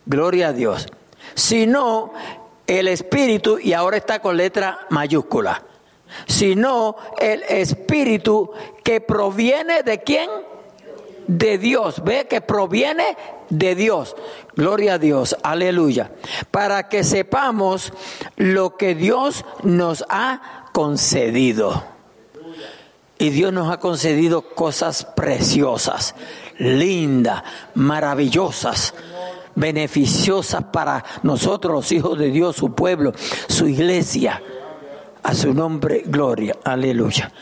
[0.07, 0.89] Gloria a Dios
[1.35, 2.13] sino
[2.67, 5.63] el Espíritu, y ahora está con letra mayúscula.
[6.27, 8.53] sino el Espíritu
[8.85, 10.31] que proviene de quién?
[11.27, 12.03] De Dios.
[12.05, 13.17] Ve que proviene
[13.51, 14.17] de Dios.
[14.55, 15.37] Gloria a Dios.
[15.43, 16.13] Aleluya.
[16.51, 17.93] Para que sepamos
[18.37, 21.85] lo que Dios nos ha concedido.
[23.19, 26.15] Y Dios nos ha concedido cosas preciosas,
[26.59, 27.43] lindas,
[27.75, 28.93] maravillosas
[29.55, 33.13] beneficiosas para nosotros, los hijos de Dios, su pueblo,
[33.49, 34.43] su iglesia.
[35.23, 36.57] A su nombre, gloria.
[36.65, 37.33] Aleluya.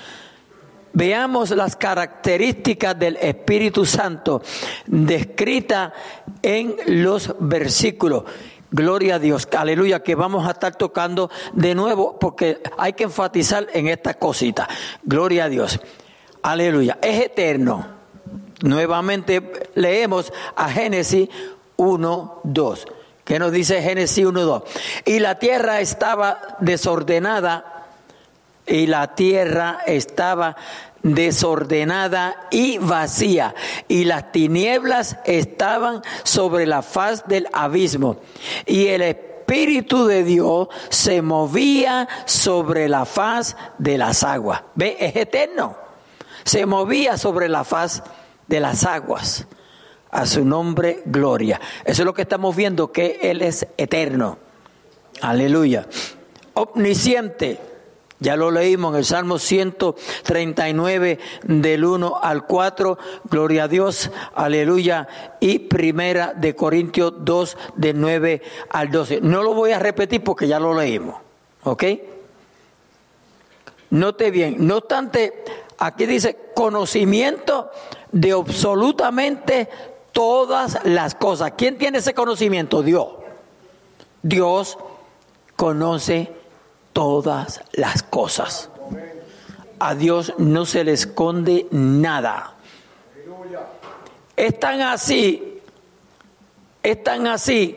[0.94, 4.42] Veamos las características del Espíritu Santo
[4.86, 5.92] descrita
[6.42, 8.24] en los versículos.
[8.70, 13.66] Gloria a Dios, aleluya, que vamos a estar tocando de nuevo porque hay que enfatizar
[13.74, 14.68] en esta cosita.
[15.02, 15.78] Gloria a Dios,
[16.42, 17.86] aleluya, es eterno.
[18.62, 21.28] Nuevamente leemos a Génesis
[21.76, 22.86] 1, 2.
[23.24, 24.62] ¿Qué nos dice Génesis 1, 2?
[25.04, 27.71] Y la tierra estaba desordenada,
[28.66, 30.56] y la tierra estaba
[31.02, 33.54] desordenada y vacía,
[33.88, 38.18] y las tinieblas estaban sobre la faz del abismo,
[38.66, 44.62] y el Espíritu de Dios se movía sobre la faz de las aguas.
[44.74, 44.96] ¿Ve?
[44.98, 45.76] Es eterno.
[46.44, 48.02] Se movía sobre la faz
[48.46, 49.46] de las aguas
[50.10, 51.60] a su nombre gloria.
[51.84, 54.38] Eso es lo que estamos viendo, que Él es eterno.
[55.20, 55.86] Aleluya.
[56.54, 57.71] Omnisciente.
[58.22, 62.98] Ya lo leímos en el Salmo 139 del 1 al 4.
[63.24, 64.10] Gloria a Dios.
[64.34, 65.08] Aleluya.
[65.40, 69.20] Y primera de Corintios 2 del 9 al 12.
[69.22, 71.16] No lo voy a repetir porque ya lo leímos.
[71.64, 71.84] ¿Ok?
[73.90, 74.56] Note bien.
[74.66, 75.44] No obstante,
[75.78, 77.70] aquí dice conocimiento
[78.12, 79.68] de absolutamente
[80.12, 81.54] todas las cosas.
[81.56, 82.82] ¿Quién tiene ese conocimiento?
[82.82, 83.08] Dios.
[84.22, 84.78] Dios
[85.56, 86.41] conoce
[86.92, 88.70] todas las cosas.
[89.78, 92.54] A Dios no se le esconde nada.
[94.36, 95.60] Es tan así,
[96.82, 97.76] es tan así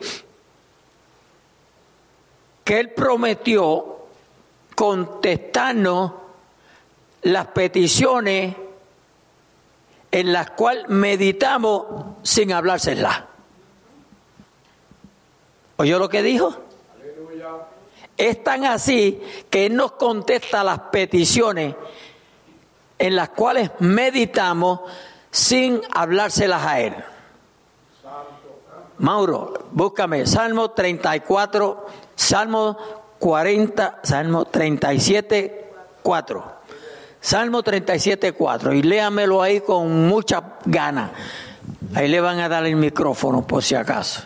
[2.64, 3.96] que Él prometió
[4.74, 6.12] contestarnos
[7.22, 8.56] las peticiones
[10.10, 11.84] en las cuales meditamos
[12.22, 13.26] sin hablársela.
[15.76, 16.65] ¿Oyó lo que dijo?
[18.16, 21.74] Es tan así que Él nos contesta las peticiones
[22.98, 24.80] en las cuales meditamos
[25.30, 26.94] sin hablárselas a Él.
[28.98, 32.78] Mauro, búscame Salmo 34, Salmo
[33.18, 36.56] 40, Salmo 37, 4.
[37.20, 38.72] Salmo 37, 4.
[38.72, 41.12] Y léamelo ahí con mucha gana.
[41.94, 44.22] Ahí le van a dar el micrófono por si acaso.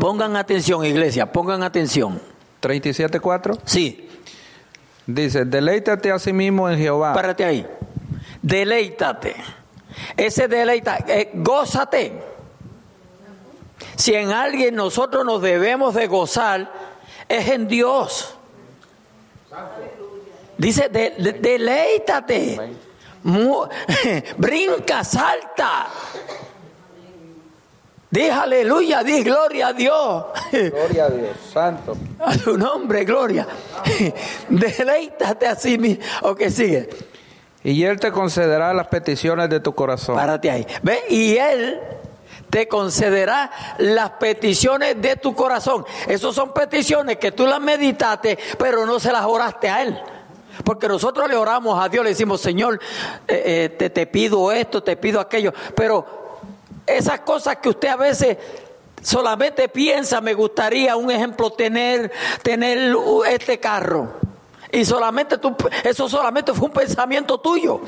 [0.00, 2.20] Pongan atención, iglesia, pongan atención.
[2.60, 3.58] 37, 4.
[3.64, 4.08] Sí.
[5.06, 7.12] Dice, deleítate a sí mismo en Jehová.
[7.12, 7.66] Párate ahí.
[8.42, 9.36] Deleítate.
[10.16, 12.12] Ese deleita, eh, gózate.
[13.96, 16.70] Si en alguien nosotros nos debemos de gozar,
[17.28, 18.34] es en Dios.
[20.58, 22.76] Dice, de, deleítate,
[24.38, 25.86] brinca, salta.
[28.10, 30.24] Dije aleluya, di gloria a Dios.
[30.52, 31.96] Gloria a Dios, santo.
[32.20, 33.46] A su nombre, gloria.
[34.48, 36.04] Deleítate así mismo.
[36.22, 36.88] Ok, sigue.
[37.64, 40.14] Y Él te concederá las peticiones de tu corazón.
[40.14, 40.64] Párate ahí.
[40.82, 41.80] Ve, y Él
[42.48, 45.84] te concederá las peticiones de tu corazón.
[46.06, 49.98] Esas son peticiones que tú las meditaste, pero no se las oraste a Él.
[50.64, 52.80] Porque nosotros le oramos a Dios, le decimos, Señor,
[53.26, 55.52] eh, eh, te, te pido esto, te pido aquello.
[55.74, 56.25] Pero
[56.86, 58.36] esas cosas que usted a veces
[59.02, 62.10] solamente piensa, me gustaría, un ejemplo, tener,
[62.42, 62.96] tener
[63.28, 64.14] este carro.
[64.72, 67.80] Y solamente tú, eso solamente fue un pensamiento tuyo.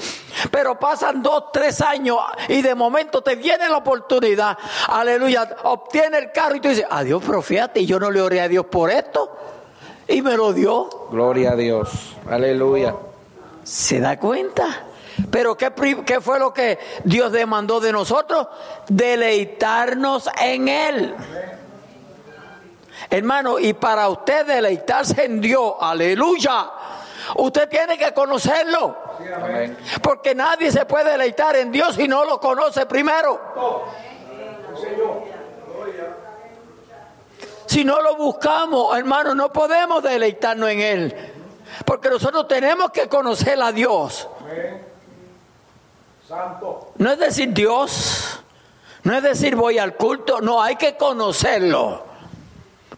[0.50, 4.56] Pero pasan dos, tres años y de momento te viene la oportunidad.
[4.86, 5.56] Aleluya.
[5.64, 8.66] Obtiene el carro y tú dices, adiós, pero fíjate, yo no le oré a Dios
[8.66, 9.36] por esto.
[10.06, 10.88] Y me lo dio.
[11.10, 11.90] Gloria a Dios.
[12.30, 12.94] Aleluya.
[13.64, 14.87] ¿Se da cuenta?
[15.30, 15.72] Pero ¿qué,
[16.06, 18.46] ¿qué, fue lo que Dios demandó de nosotros?
[18.88, 21.14] Deleitarnos en Él.
[23.10, 26.70] Hermano, y para usted deleitarse en Dios, aleluya,
[27.36, 28.96] usted tiene que conocerlo.
[30.02, 33.40] Porque nadie se puede deleitar en Dios si no lo conoce primero.
[37.66, 41.16] Si no lo buscamos, hermano, no podemos deleitarnos en Él.
[41.84, 44.28] Porque nosotros tenemos que conocer a Dios.
[46.96, 48.40] No es decir Dios,
[49.04, 52.04] no es decir voy al culto, no, hay que conocerlo.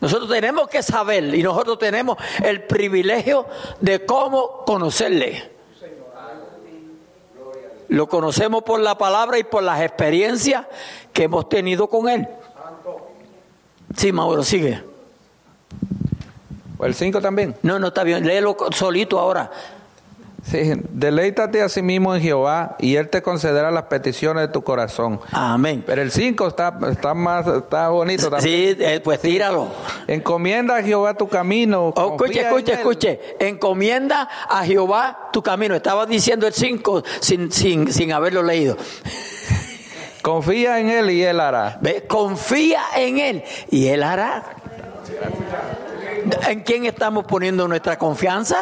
[0.01, 3.47] Nosotros tenemos que saber y nosotros tenemos el privilegio
[3.81, 5.51] de cómo conocerle.
[7.89, 10.67] Lo conocemos por la palabra y por las experiencias
[11.13, 12.27] que hemos tenido con él.
[13.97, 14.83] Sí, Mauro, sigue.
[16.79, 17.57] ¿O el 5 también?
[17.63, 18.27] No, no está bien.
[18.27, 19.51] Léelo solito ahora.
[20.43, 24.63] Sí, deleítate a sí mismo en Jehová y Él te concederá las peticiones de tu
[24.63, 25.21] corazón.
[25.33, 25.85] Amén.
[25.87, 28.77] Pero el 5 está, está más está bonito Sí, también.
[28.81, 29.69] eh, pues tíralo.
[30.07, 31.93] Encomienda a Jehová tu camino.
[31.95, 33.21] Oh, escuche, en escuche, escuche.
[33.39, 35.75] Encomienda a Jehová tu camino.
[35.75, 38.77] Estaba diciendo el 5 sin, sin, sin haberlo leído.
[40.23, 41.79] Confía en Él y Él hará.
[41.81, 44.43] Ve, Confía en Él y Él hará.
[46.49, 48.57] ¿En quién estamos poniendo nuestra confianza?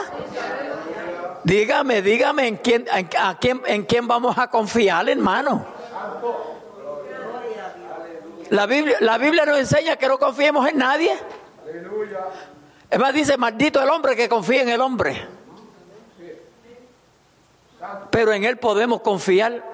[1.49, 5.65] Dígame, dígame en quién, en, a quién, en quién vamos a confiar, hermano.
[8.51, 11.17] La Biblia, la Biblia nos enseña que no confiemos en nadie.
[12.91, 15.27] Es más, dice, maldito el hombre que confía en el hombre.
[18.11, 19.65] Pero en Él podemos confiar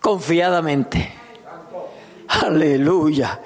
[0.00, 1.14] confiadamente.
[2.26, 3.40] Aleluya.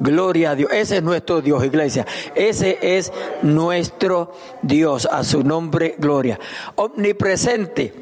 [0.00, 0.72] Gloria a Dios.
[0.72, 2.06] Ese es nuestro Dios, iglesia.
[2.34, 4.32] Ese es nuestro
[4.62, 5.06] Dios.
[5.10, 6.40] A su nombre, gloria.
[6.76, 7.92] Omnipresente.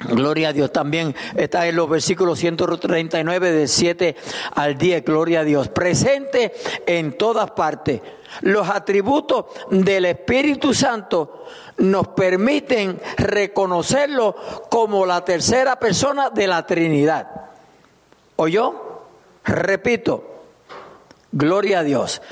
[0.00, 0.70] Gloria a Dios.
[0.70, 4.16] También está en los versículos 139 del 7
[4.54, 5.02] al 10.
[5.02, 5.68] Gloria a Dios.
[5.68, 6.52] Presente
[6.86, 8.02] en todas partes.
[8.42, 11.46] Los atributos del Espíritu Santo
[11.78, 14.36] nos permiten reconocerlo
[14.68, 17.28] como la tercera persona de la Trinidad.
[18.36, 19.04] ¿Oyó?
[19.42, 20.27] Repito.
[21.32, 22.22] Gloria a Dios.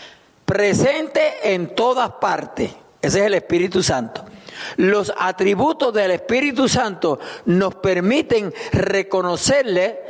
[0.44, 2.72] Presente en todas partes.
[3.02, 4.24] Ese es el Espíritu Santo.
[4.76, 10.00] Los atributos del Espíritu Santo nos permiten reconocerle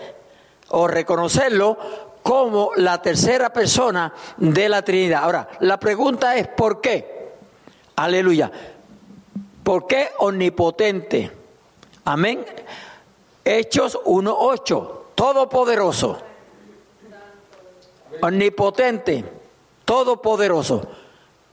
[0.68, 1.76] o reconocerlo
[2.22, 5.24] como la tercera persona de la Trinidad.
[5.24, 7.34] Ahora, la pregunta es ¿por qué?
[7.96, 8.50] Aleluya.
[9.62, 11.30] ¿Por qué omnipotente?
[12.04, 12.44] Amén.
[13.44, 14.92] Hechos 1.8.
[15.14, 16.20] Todopoderoso.
[18.22, 19.24] Omnipotente.
[19.84, 20.88] Todopoderoso.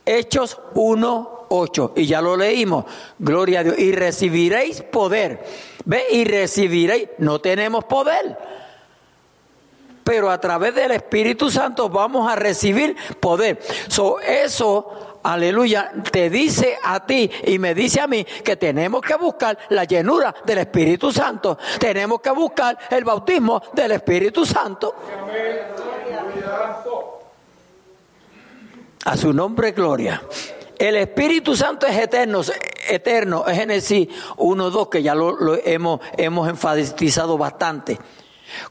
[0.04, 1.92] Hechos 1.8.
[1.96, 2.84] Y ya lo leímos.
[3.18, 3.78] Gloria a Dios.
[3.78, 5.44] Y recibiréis poder.
[5.84, 7.08] Ve, y recibiréis.
[7.18, 8.36] No tenemos poder.
[10.04, 13.58] Pero a través del Espíritu Santo vamos a recibir poder.
[13.88, 19.16] So, eso, aleluya, te dice a ti y me dice a mí que tenemos que
[19.16, 21.56] buscar la llenura del Espíritu Santo.
[21.78, 24.94] Tenemos que buscar el bautismo del Espíritu Santo.
[29.04, 30.22] A su nombre, gloria.
[30.78, 32.40] El Espíritu Santo es eterno,
[32.88, 37.98] eterno, es Génesis 1.2, que ya lo, lo hemos, hemos enfatizado bastante.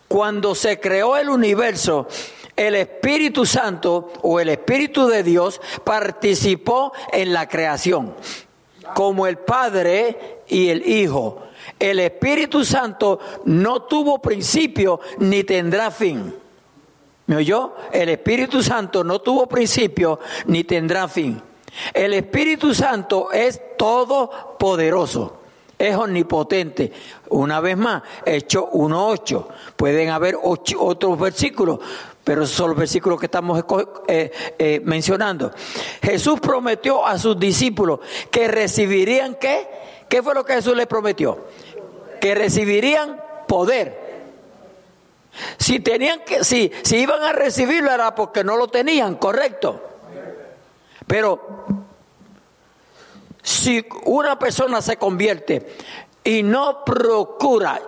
[0.08, 2.08] Cuando se creó el universo,
[2.56, 8.16] el Espíritu Santo o el Espíritu de Dios participó en la creación,
[8.96, 11.44] como el Padre y el Hijo.
[11.80, 16.43] El Espíritu Santo no tuvo principio ni tendrá fin.
[17.26, 17.76] ¿Me oyó?
[17.92, 21.42] El Espíritu Santo no tuvo principio ni tendrá fin.
[21.94, 25.38] El Espíritu Santo es todopoderoso,
[25.78, 26.92] es omnipotente.
[27.30, 29.48] Una vez más, Hecho 1.8.
[29.76, 31.80] Pueden haber otros versículos,
[32.24, 33.64] pero esos son los versículos que estamos
[34.08, 35.52] eh, eh, mencionando.
[36.02, 39.68] Jesús prometió a sus discípulos que recibirían qué?
[40.10, 41.46] ¿Qué fue lo que Jesús les prometió?
[42.20, 44.03] Que recibirían poder.
[45.58, 49.82] Si tenían que, si, si iban a recibirlo era porque no lo tenían, correcto.
[51.08, 51.66] Pero
[53.42, 55.76] si una persona se convierte
[56.24, 57.82] y no procura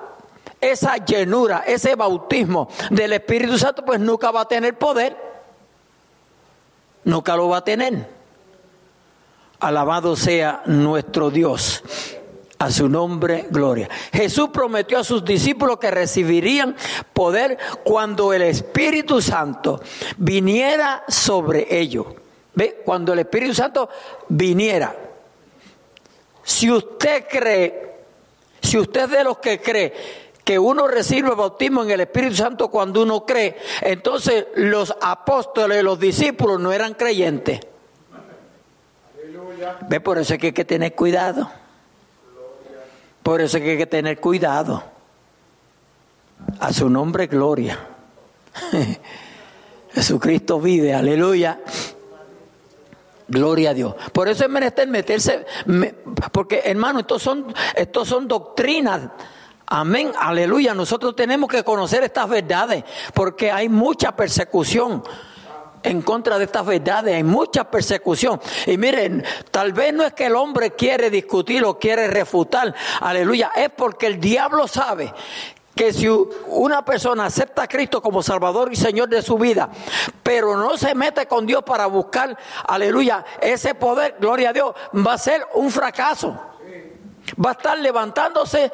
[0.59, 5.15] esa llenura, ese bautismo del Espíritu Santo, pues nunca va a tener poder.
[7.03, 8.09] Nunca lo va a tener.
[9.59, 11.83] Alabado sea nuestro Dios.
[12.65, 13.87] A su nombre, gloria.
[14.11, 16.75] Jesús prometió a sus discípulos que recibirían
[17.13, 19.83] poder cuando el Espíritu Santo
[20.17, 22.07] viniera sobre ellos.
[22.55, 22.81] ¿Ve?
[22.83, 23.87] Cuando el Espíritu Santo
[24.29, 24.95] viniera.
[26.43, 27.97] Si usted cree,
[28.63, 29.93] si usted es de los que cree
[30.43, 35.83] que uno recibe el bautismo en el Espíritu Santo cuando uno cree, entonces los apóstoles,
[35.83, 37.59] los discípulos no eran creyentes.
[39.87, 39.99] ¿Ve?
[39.99, 41.47] Por eso es que hay que tener cuidado.
[43.25, 44.83] Por eso hay que tener cuidado.
[46.59, 47.79] A su nombre, gloria.
[49.91, 51.59] Jesucristo vive, aleluya.
[53.27, 53.95] Gloria a Dios.
[54.13, 55.91] Por eso es menester meterse, me,
[56.31, 59.09] porque hermano, estos son, estos son doctrinas.
[59.65, 60.75] Amén, aleluya.
[60.75, 62.83] Nosotros tenemos que conocer estas verdades,
[63.15, 65.01] porque hay mucha persecución.
[65.85, 68.39] En contra de estas verdades, hay mucha persecución.
[68.65, 73.51] Y miren, tal vez no es que el hombre quiere discutir o quiere refutar, aleluya,
[73.55, 75.13] es porque el diablo sabe
[75.75, 79.69] que si una persona acepta a Cristo como Salvador y Señor de su vida,
[80.23, 84.73] pero no se mete con Dios para buscar, aleluya, ese poder, gloria a Dios,
[85.05, 86.39] va a ser un fracaso.
[87.43, 88.71] Va a estar levantándose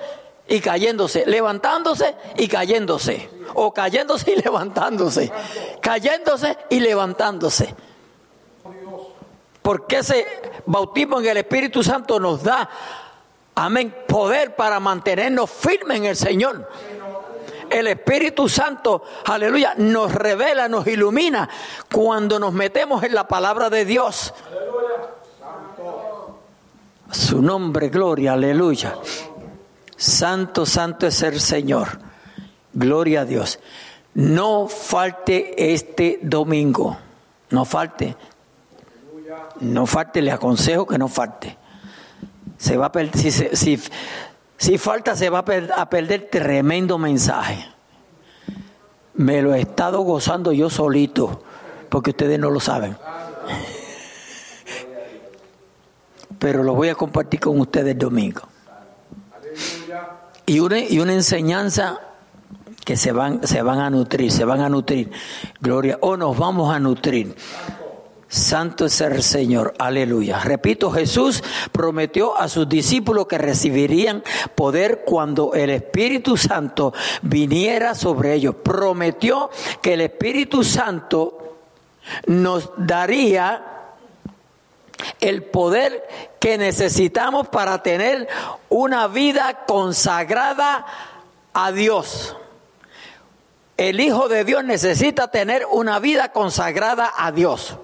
[0.51, 5.31] y cayéndose, levantándose y cayéndose, o cayéndose y levantándose,
[5.79, 7.73] cayéndose y levantándose.
[9.61, 10.27] Porque ese
[10.65, 12.69] bautismo en el Espíritu Santo nos da,
[13.55, 16.67] amén, poder para mantenernos firmes en el Señor.
[17.69, 21.47] El Espíritu Santo, aleluya, nos revela, nos ilumina
[21.89, 24.33] cuando nos metemos en la palabra de Dios.
[27.09, 28.97] Su nombre, gloria, aleluya.
[30.01, 31.99] Santo, santo es el Señor.
[32.73, 33.59] Gloria a Dios.
[34.15, 36.97] No falte este domingo.
[37.51, 38.15] No falte.
[39.59, 41.55] No falte, le aconsejo que no falte.
[42.57, 43.79] Se va a perder, si,
[44.57, 47.63] si, falta, se va a, a perder tremendo mensaje.
[49.13, 51.43] Me lo he estado gozando yo solito,
[51.89, 52.97] porque ustedes no lo saben.
[56.39, 58.50] Pero lo voy a compartir con ustedes el domingo
[60.51, 62.01] y una, y una enseñanza
[62.83, 65.09] que se van, se van a nutrir, se van a nutrir.
[65.61, 67.33] Gloria, o nos vamos a nutrir.
[68.27, 70.39] Santo es el Señor, aleluya.
[70.39, 71.41] Repito, Jesús
[71.71, 74.23] prometió a sus discípulos que recibirían
[74.53, 78.55] poder cuando el Espíritu Santo viniera sobre ellos.
[78.61, 79.49] Prometió
[79.81, 81.59] que el Espíritu Santo
[82.27, 83.80] nos daría
[85.19, 86.07] el poder
[86.39, 88.27] que necesitamos para tener
[88.69, 90.85] una vida consagrada
[91.53, 92.35] a Dios.
[93.77, 97.77] El Hijo de Dios necesita tener una vida consagrada a Dios.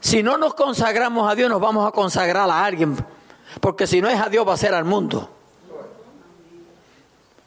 [0.00, 2.96] Si no nos consagramos a Dios, nos vamos a consagrar a alguien.
[3.60, 5.28] Porque si no es a Dios, va a ser al mundo.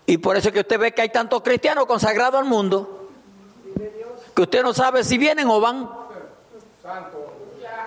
[0.05, 3.02] Y por eso es que usted ve que hay tantos cristianos consagrados al mundo
[4.33, 5.89] que usted no sabe si vienen o van.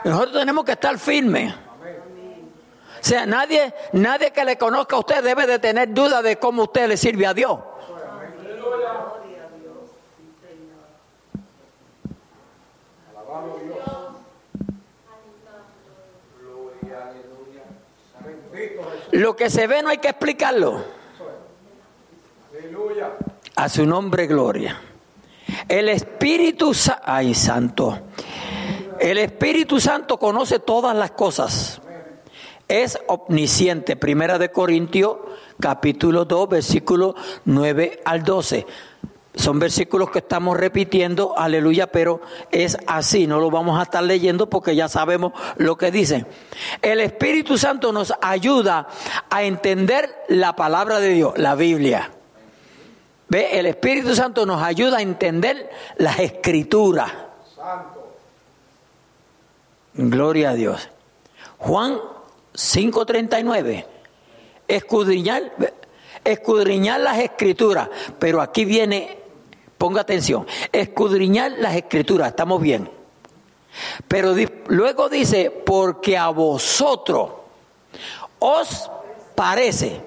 [0.04, 1.54] Nosotros tenemos que estar firmes.
[1.54, 6.64] O sea, nadie, nadie que le conozca a usted debe de tener duda de cómo
[6.64, 7.58] usted le sirve a Dios.
[19.12, 20.84] Lo que se ve no hay que explicarlo.
[23.54, 24.80] A su nombre, gloria.
[25.68, 26.72] El Espíritu
[27.02, 27.98] ay Santo.
[28.98, 31.80] El Espíritu Santo conoce todas las cosas.
[32.68, 33.96] Es omnisciente.
[33.96, 35.16] Primera de Corintios,
[35.60, 38.66] capítulo 2, versículo 9 al 12.
[39.36, 44.48] Son versículos que estamos repitiendo, aleluya, pero es así, no lo vamos a estar leyendo
[44.48, 46.26] porque ya sabemos lo que dicen.
[46.80, 48.88] El Espíritu Santo nos ayuda
[49.28, 52.15] a entender la palabra de Dios, la Biblia.
[53.28, 57.12] Ve, el Espíritu Santo nos ayuda a entender las escrituras.
[59.94, 60.88] Gloria a Dios.
[61.58, 61.98] Juan
[62.54, 63.86] 5:39.
[64.68, 65.52] Escudriñar,
[66.24, 67.88] escudriñar las escrituras.
[68.18, 69.18] Pero aquí viene,
[69.78, 72.90] ponga atención, escudriñar las escrituras, estamos bien.
[74.08, 74.34] Pero
[74.68, 77.30] luego dice, porque a vosotros
[78.38, 78.90] os
[79.34, 80.00] parece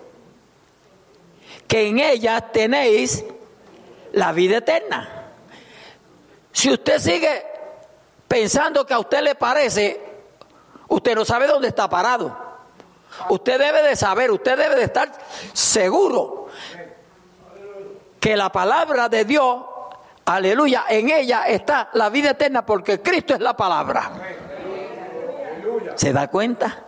[1.70, 3.24] que en ella tenéis
[4.13, 5.28] la vida eterna.
[6.51, 7.45] Si usted sigue
[8.28, 10.01] pensando que a usted le parece,
[10.88, 12.36] usted no sabe dónde está parado.
[13.30, 15.11] Usted debe de saber, usted debe de estar
[15.53, 16.47] seguro
[18.20, 19.63] que la palabra de Dios,
[20.26, 24.11] aleluya, en ella está la vida eterna porque Cristo es la palabra.
[25.93, 26.86] ¿Se da cuenta?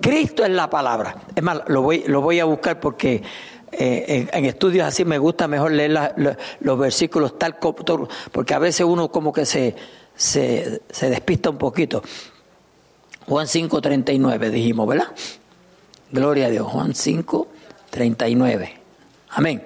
[0.00, 1.14] Cristo es la palabra.
[1.32, 3.22] Es más, lo voy, lo voy a buscar porque
[3.78, 5.96] eh, en, estudios así me gusta mejor leer
[6.60, 7.56] los versículos tal
[8.32, 9.74] porque a veces uno como que se,
[10.14, 12.02] se, se despista un poquito.
[13.26, 15.08] Juan 5, 39 dijimos, ¿verdad?
[16.10, 16.66] Gloria a Dios.
[16.66, 17.48] Juan 5,
[17.90, 18.80] 39.
[19.30, 19.64] Amén.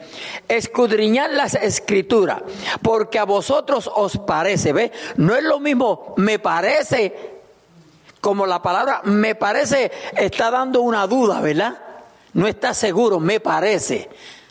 [0.48, 2.42] Escudriñar las escrituras,
[2.82, 4.92] porque a vosotros os parece, ¿ve?
[5.16, 7.40] No es lo mismo, me parece,
[8.20, 11.87] como la palabra me parece está dando una duda, ¿verdad?
[12.38, 14.08] No está seguro, me parece.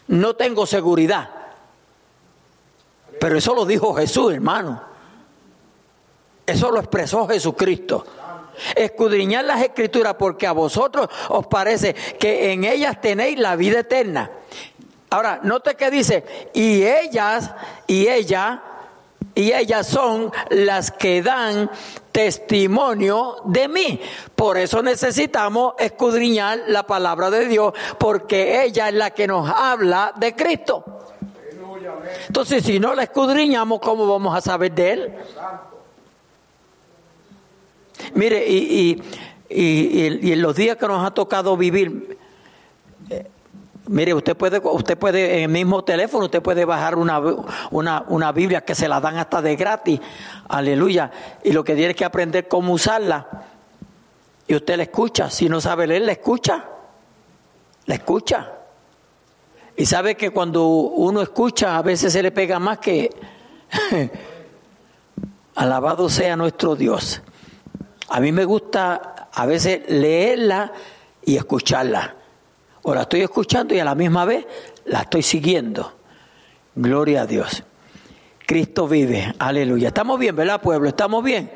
[0.07, 1.29] No tengo seguridad.
[3.17, 4.81] Pero eso lo dijo Jesús, hermano.
[6.45, 8.05] Eso lo expresó Jesucristo.
[8.75, 14.31] Escudriñar las escrituras porque a vosotros os parece que en ellas tenéis la vida eterna.
[15.09, 17.51] Ahora, note que dice, y ellas,
[17.87, 18.63] y ella,
[19.35, 21.69] y ellas son las que dan
[22.11, 24.01] testimonio de mí.
[24.35, 30.13] Por eso necesitamos escudriñar la palabra de Dios, porque ella es la que nos habla
[30.15, 30.83] de Cristo.
[32.27, 35.13] Entonces, si no la escudriñamos, ¿cómo vamos a saber de Él?
[38.15, 39.01] Mire, y,
[39.49, 42.16] en los días que nos ha tocado vivir,
[43.87, 47.19] mire, usted puede, usted puede en el mismo teléfono, usted puede bajar una,
[47.71, 49.99] una, una Biblia que se la dan hasta de gratis,
[50.47, 51.11] aleluya,
[51.43, 53.27] y lo que tiene es que aprender cómo usarla.
[54.47, 56.65] Y usted la escucha, si no sabe leer, la escucha,
[57.85, 58.51] la escucha.
[59.75, 63.09] Y sabe que cuando uno escucha a veces se le pega más que
[65.55, 67.21] alabado sea nuestro Dios.
[68.09, 70.71] A mí me gusta a veces leerla
[71.23, 72.16] y escucharla.
[72.89, 74.45] O la estoy escuchando y a la misma vez
[74.85, 75.91] la estoy siguiendo.
[76.73, 77.61] Gloria a Dios.
[78.45, 79.33] Cristo vive.
[79.39, 79.89] Aleluya.
[79.89, 80.87] Estamos bien, ¿verdad, pueblo?
[80.87, 81.51] ¿Estamos bien?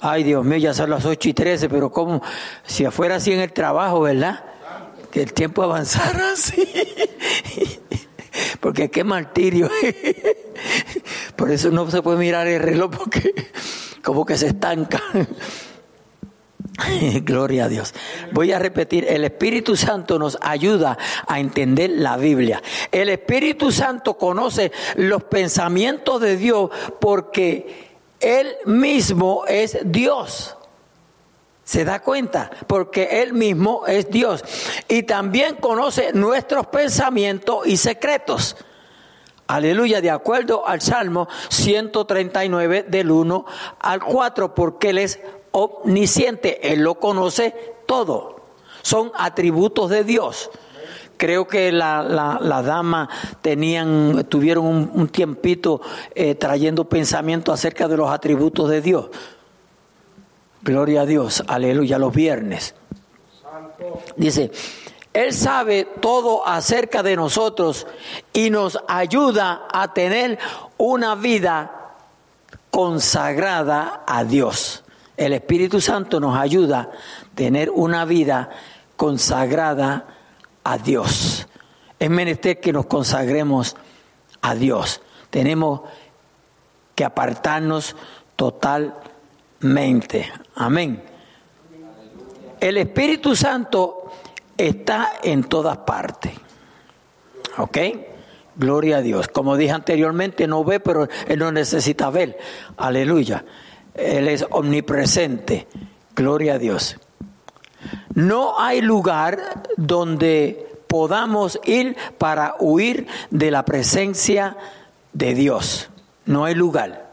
[0.00, 2.20] Ay, Dios mío, ya son las 8 y 13, pero como
[2.64, 4.42] si fuera así en el trabajo, ¿verdad?
[5.12, 6.68] Que el tiempo avanzara así.
[8.58, 9.70] Porque qué martirio.
[11.36, 13.32] Por eso no se puede mirar el reloj porque
[14.02, 15.00] como que se estanca.
[17.24, 17.94] Gloria a Dios.
[18.32, 22.62] Voy a repetir, el Espíritu Santo nos ayuda a entender la Biblia.
[22.90, 26.70] El Espíritu Santo conoce los pensamientos de Dios
[27.00, 30.56] porque Él mismo es Dios.
[31.64, 32.50] ¿Se da cuenta?
[32.66, 34.44] Porque Él mismo es Dios.
[34.88, 38.56] Y también conoce nuestros pensamientos y secretos.
[39.46, 43.46] Aleluya, de acuerdo al Salmo 139 del 1
[43.80, 45.20] al 4, porque Él es
[45.52, 47.54] omnisciente, Él lo conoce
[47.86, 48.40] todo.
[48.82, 50.50] Son atributos de Dios.
[51.16, 53.08] Creo que la, la, dama
[53.42, 55.82] tenían, tuvieron un, tiempito
[56.14, 59.10] eh, trayendo pensamiento acerca de los atributos de Dios.
[60.62, 62.74] Gloria a Dios, aleluya, los viernes.
[64.16, 64.50] Dice,
[65.12, 67.86] él sabe todo acerca de nosotros
[68.32, 70.38] y nos ayuda a tener
[70.78, 71.96] una vida
[72.70, 74.84] consagrada a Dios.
[75.20, 78.48] El Espíritu Santo nos ayuda a tener una vida
[78.96, 80.06] consagrada
[80.64, 81.46] a Dios.
[81.98, 83.76] Es menester que nos consagremos
[84.40, 85.02] a Dios.
[85.28, 85.82] Tenemos
[86.94, 87.96] que apartarnos
[88.34, 90.32] totalmente.
[90.54, 91.02] Amén.
[92.58, 94.10] El Espíritu Santo
[94.56, 96.32] está en todas partes.
[97.58, 97.76] ¿Ok?
[98.56, 99.28] Gloria a Dios.
[99.28, 102.38] Como dije anteriormente, no ve, pero Él no necesita ver.
[102.78, 103.44] Aleluya.
[104.00, 105.66] Él es omnipresente.
[106.14, 106.96] Gloria a Dios.
[108.14, 114.56] No hay lugar donde podamos ir para huir de la presencia
[115.12, 115.88] de Dios.
[116.26, 117.10] No hay lugar.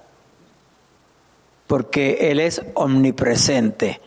[1.68, 4.02] Porque Él es omnipresente.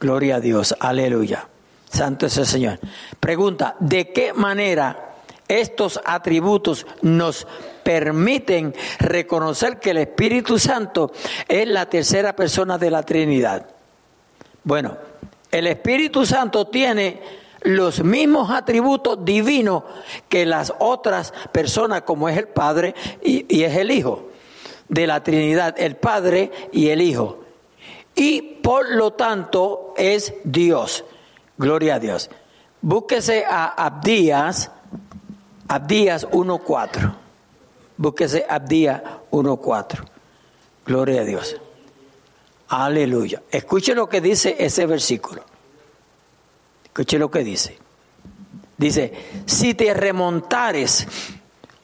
[0.00, 0.74] Gloria a Dios.
[0.80, 1.48] Aleluya.
[1.90, 2.80] Santo es el Señor.
[3.20, 5.16] Pregunta, ¿de qué manera
[5.46, 7.46] estos atributos nos
[7.82, 11.12] permiten reconocer que el Espíritu Santo
[11.48, 13.66] es la tercera persona de la Trinidad?
[14.64, 14.96] Bueno,
[15.50, 17.20] el Espíritu Santo tiene
[17.62, 19.84] los mismos atributos divinos
[20.28, 24.30] que las otras personas, como es el Padre y, es el Hijo
[24.88, 27.44] de la Trinidad, el Padre y el Hijo.
[28.14, 31.04] Y por lo tanto es Dios.
[31.56, 32.30] Gloria a Dios.
[32.80, 34.70] Búsquese a Abdías,
[35.68, 37.21] Abdías 1.4.
[38.02, 39.00] Búsquese Abdías
[39.30, 40.04] 1.4.
[40.84, 41.56] Gloria a Dios.
[42.66, 43.44] Aleluya.
[43.48, 45.44] Escuche lo que dice ese versículo.
[46.82, 47.78] Escuche lo que dice.
[48.76, 49.12] Dice,
[49.46, 51.06] si te remontares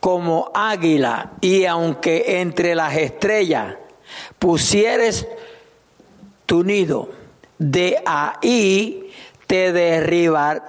[0.01, 3.77] como águila y aunque entre las estrellas
[4.41, 5.29] pusieres
[6.47, 7.11] tu nido,
[7.59, 9.12] de ahí
[9.47, 10.62] te derribaré,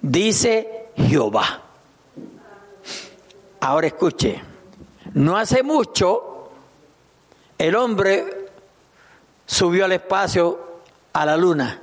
[0.00, 1.63] dice Jehová.
[3.64, 4.42] Ahora escuche,
[5.14, 6.50] no hace mucho
[7.56, 8.50] el hombre
[9.46, 10.82] subió al espacio
[11.14, 11.80] a la luna.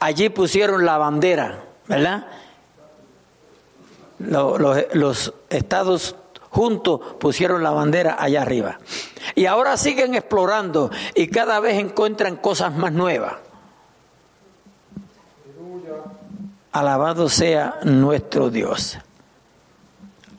[0.00, 2.26] Allí pusieron la bandera, ¿verdad?
[4.18, 4.60] Los,
[4.92, 6.14] los, estados
[6.50, 8.80] juntos pusieron la bandera allá arriba.
[9.34, 13.36] Y ahora siguen explorando y cada vez encuentran cosas más nuevas.
[16.70, 18.98] Alabado sea nuestro Dios.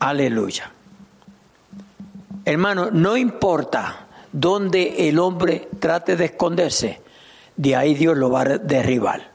[0.02, 0.68] Aleluya.
[2.44, 7.00] Hermano, no importa dónde el hombre trate de esconderse,
[7.56, 9.30] de ahí Dios lo va a derribar.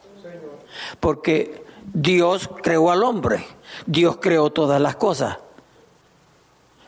[1.00, 1.64] Porque
[1.94, 3.46] Dios creó al hombre,
[3.86, 5.38] Dios creó todas las cosas.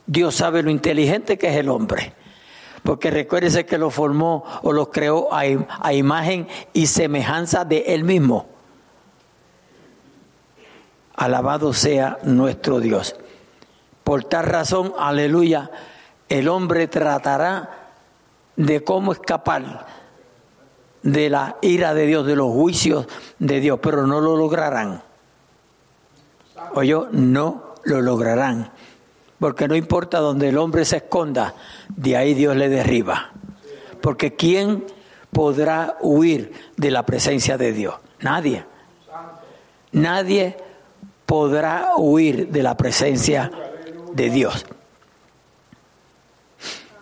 [0.06, 2.12] Dios sabe lo inteligente que es el hombre.
[2.82, 5.40] Porque recuérdese que lo formó o lo creó a,
[5.80, 8.46] a imagen y semejanza de él mismo.
[11.14, 13.16] Alabado sea nuestro Dios.
[14.10, 15.70] Por tal razón, aleluya,
[16.28, 17.92] el hombre tratará
[18.56, 19.86] de cómo escapar
[21.04, 23.06] de la ira de Dios, de los juicios
[23.38, 25.04] de Dios, pero no lo lograrán.
[26.82, 28.72] yo no lo lograrán.
[29.38, 31.54] Porque no importa donde el hombre se esconda,
[31.88, 33.30] de ahí Dios le derriba.
[34.00, 34.86] Porque ¿quién
[35.30, 37.94] podrá huir de la presencia de Dios?
[38.18, 38.64] Nadie.
[39.92, 40.56] Nadie
[41.26, 43.52] podrá huir de la presencia
[44.12, 44.66] de Dios.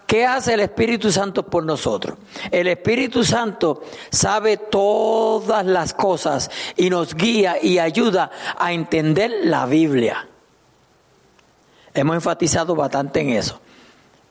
[0.08, 2.16] ¿Qué hace el Espíritu Santo por nosotros?
[2.50, 9.66] El Espíritu Santo sabe todas las cosas y nos guía y ayuda a entender la
[9.66, 10.26] Biblia.
[11.92, 13.60] Hemos enfatizado bastante en eso.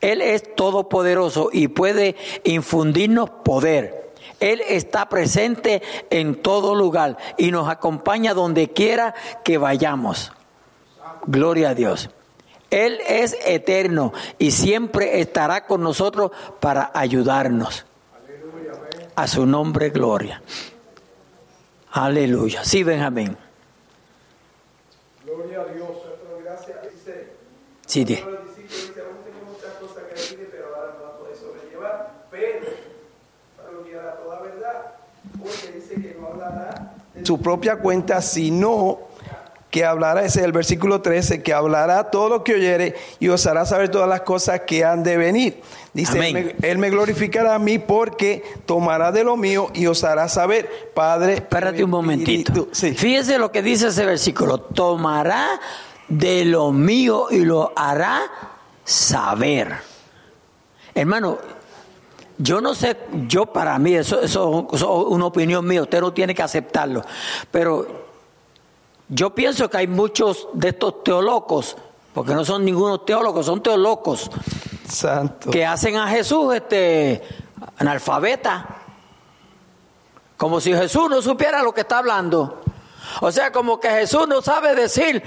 [0.01, 4.13] Él es todopoderoso y puede infundirnos poder.
[4.39, 9.13] Él está presente en todo lugar y nos acompaña donde quiera
[9.43, 10.31] que vayamos.
[11.27, 12.09] Gloria a Dios.
[12.69, 17.85] Él es eterno y siempre estará con nosotros para ayudarnos.
[19.15, 20.41] A su nombre, gloria.
[21.91, 22.63] Aleluya.
[22.63, 23.35] Sí, Benjamín.
[25.25, 25.89] Gloria a Dios.
[26.43, 26.77] Gracias.
[27.85, 28.23] Sí, dice.
[36.29, 39.06] hablará de su propia cuenta, sino
[39.69, 43.45] que hablará, ese es el versículo 13, que hablará todo lo que oyere y os
[43.45, 45.61] hará saber todas las cosas que han de venir.
[45.93, 50.91] Dice, él me, glorificará a mí porque tomará de lo mío y os hará saber,
[50.93, 51.33] Padre.
[51.33, 52.69] Espérate un momentito.
[52.71, 55.59] Fíjese lo que dice ese versículo, tomará
[56.07, 58.21] de lo mío y lo hará
[58.85, 59.73] saber.
[60.95, 61.39] Hermano,
[62.37, 62.95] yo no sé,
[63.27, 67.03] yo para mí, eso, eso es una opinión mía, usted no tiene que aceptarlo,
[67.51, 68.06] pero
[69.09, 71.77] yo pienso que hay muchos de estos teólogos,
[72.13, 74.29] porque no son ningunos teólogos, son teólogos,
[74.87, 75.51] Santo.
[75.51, 77.21] que hacen a Jesús este
[77.77, 78.77] analfabeta,
[80.35, 82.61] como si Jesús no supiera lo que está hablando.
[83.21, 85.23] O sea, como que Jesús no sabe decir,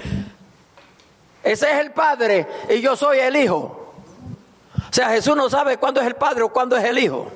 [1.43, 3.93] ese es el Padre y yo soy el Hijo.
[4.77, 7.31] O sea, Jesús no sabe cuándo es el Padre o cuándo es el Hijo.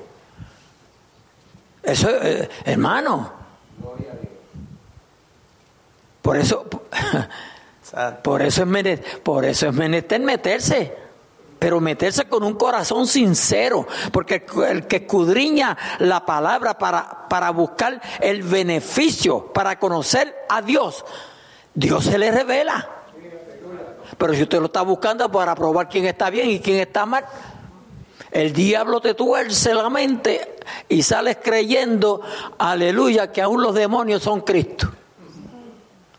[1.82, 3.32] Eso, eh, hermano,
[6.26, 6.66] por eso,
[8.22, 10.92] por eso es menester, por eso es menester meterse,
[11.56, 18.02] pero meterse con un corazón sincero, porque el que escudriña la palabra para, para buscar
[18.20, 21.04] el beneficio, para conocer a Dios,
[21.72, 22.90] Dios se le revela.
[24.18, 27.24] Pero si usted lo está buscando para probar quién está bien y quién está mal,
[28.32, 30.56] el diablo te tuerce la mente
[30.88, 32.20] y sales creyendo,
[32.58, 34.88] aleluya, que aún los demonios son Cristo.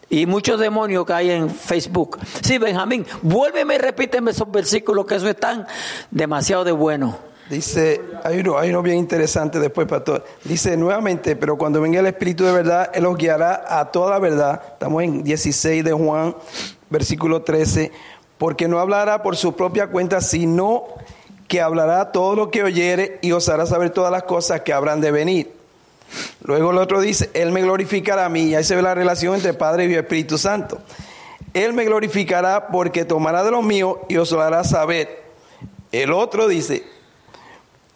[0.09, 2.17] Y muchos demonios que hay en Facebook.
[2.41, 5.67] Sí, Benjamín, vuélveme y repíteme esos versículos que eso están
[6.11, 7.17] demasiado de bueno.
[7.49, 10.25] Dice, hay uno, hay uno bien interesante después, pastor.
[10.43, 14.19] Dice nuevamente, pero cuando venga el Espíritu de verdad, Él os guiará a toda la
[14.19, 14.61] verdad.
[14.73, 16.35] Estamos en 16 de Juan,
[16.89, 17.91] versículo 13.
[18.37, 20.85] Porque no hablará por su propia cuenta, sino
[21.47, 24.99] que hablará todo lo que oyere y os hará saber todas las cosas que habrán
[24.99, 25.56] de venir.
[26.43, 28.43] Luego el otro dice, Él me glorificará a mí.
[28.43, 30.79] Y ahí se ve la relación entre Padre y Espíritu Santo.
[31.53, 35.23] Él me glorificará porque tomará de lo mío y os lo hará saber.
[35.91, 36.83] El otro dice,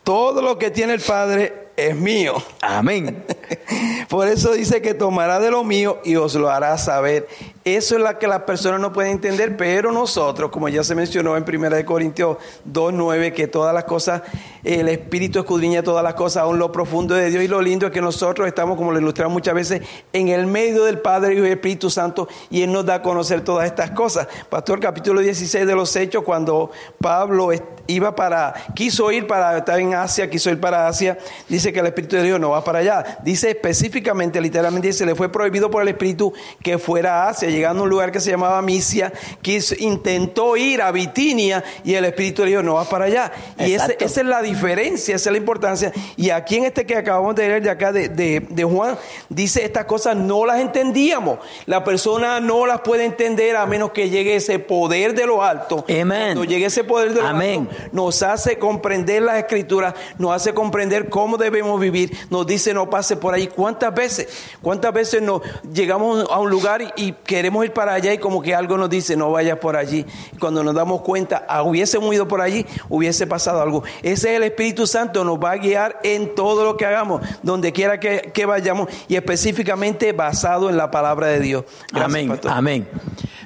[0.03, 2.35] todo lo que tiene el Padre es mío.
[2.61, 3.23] Amén.
[4.09, 7.27] Por eso dice que tomará de lo mío y os lo hará saber.
[7.63, 11.37] Eso es lo que las personas no pueden entender, pero nosotros, como ya se mencionó
[11.37, 12.37] en 1 Corintios
[12.67, 14.23] 2.9, que todas las cosas,
[14.63, 17.91] el Espíritu escudriña todas las cosas, aún lo profundo de Dios y lo lindo es
[17.91, 19.81] que nosotros estamos, como lo ilustramos muchas veces,
[20.11, 23.41] en el medio del Padre y el Espíritu Santo y Él nos da a conocer
[23.41, 24.27] todas estas cosas.
[24.49, 27.51] Pastor, capítulo 16 de los Hechos, cuando Pablo
[27.85, 31.15] iba para, quiso ir para, estar en Asia, quiso ir para Asia,
[31.47, 33.19] dice que el Espíritu de Dios no va para allá.
[33.23, 36.33] Dice específicamente, literalmente, se le fue prohibido por el Espíritu
[36.63, 40.81] que fuera a Asia llegando a un lugar que se llamaba Misia, quiso, intentó ir
[40.81, 43.31] a Bitinia y el Espíritu le dijo, no vas para allá.
[43.59, 45.91] Y ese- esa es la diferencia, esa es la importancia.
[46.17, 48.97] Y aquí en este que acabamos de leer de acá de, de- de Juan,
[49.29, 51.39] dice estas cosas no las entendíamos.
[51.65, 55.85] La persona no las puede entender a menos que llegue ese poder de lo alto.
[55.89, 56.33] Amén.
[56.33, 57.67] Cuando llegue ese poder de lo Amén.
[57.69, 62.89] alto, nos hace comprender las escrituras, nos hace comprender cómo debemos vivir, nos dice no
[62.89, 63.47] pase por ahí.
[63.47, 64.27] ¿Cuántas veces?
[64.61, 65.41] ¿Cuántas veces nos
[65.73, 68.87] llegamos a un lugar y, y queremos ir para allá y como que algo nos
[68.87, 70.05] dice no vayas por allí?
[70.31, 73.83] Y cuando nos damos cuenta, ah, hubiésemos ido por allí, hubiese pasado algo.
[74.03, 77.73] Ese es el Espíritu Santo, nos va a guiar en todo lo que hagamos, donde
[77.73, 81.65] quiera que, que vayamos y específicamente basado en la palabra de Dios.
[81.91, 82.51] Gracias, amén, pastor.
[82.51, 82.87] amén.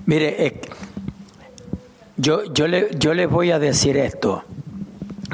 [0.06, 0.62] Mire, eh,
[2.18, 4.44] yo, yo, le, yo les voy a decir esto.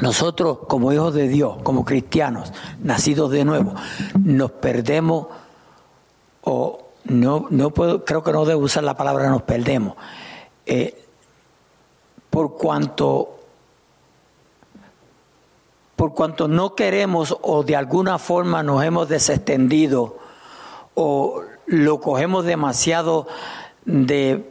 [0.00, 3.74] Nosotros, como hijos de Dios, como cristianos, nacidos de nuevo,
[4.22, 5.26] nos perdemos,
[6.42, 9.96] o no, no puedo, creo que no debo usar la palabra nos perdemos,
[10.66, 11.04] eh,
[12.30, 13.38] por cuanto
[15.96, 20.18] por cuanto no queremos o de alguna forma nos hemos desextendido
[20.94, 23.28] o lo cogemos demasiado
[23.84, 24.50] de,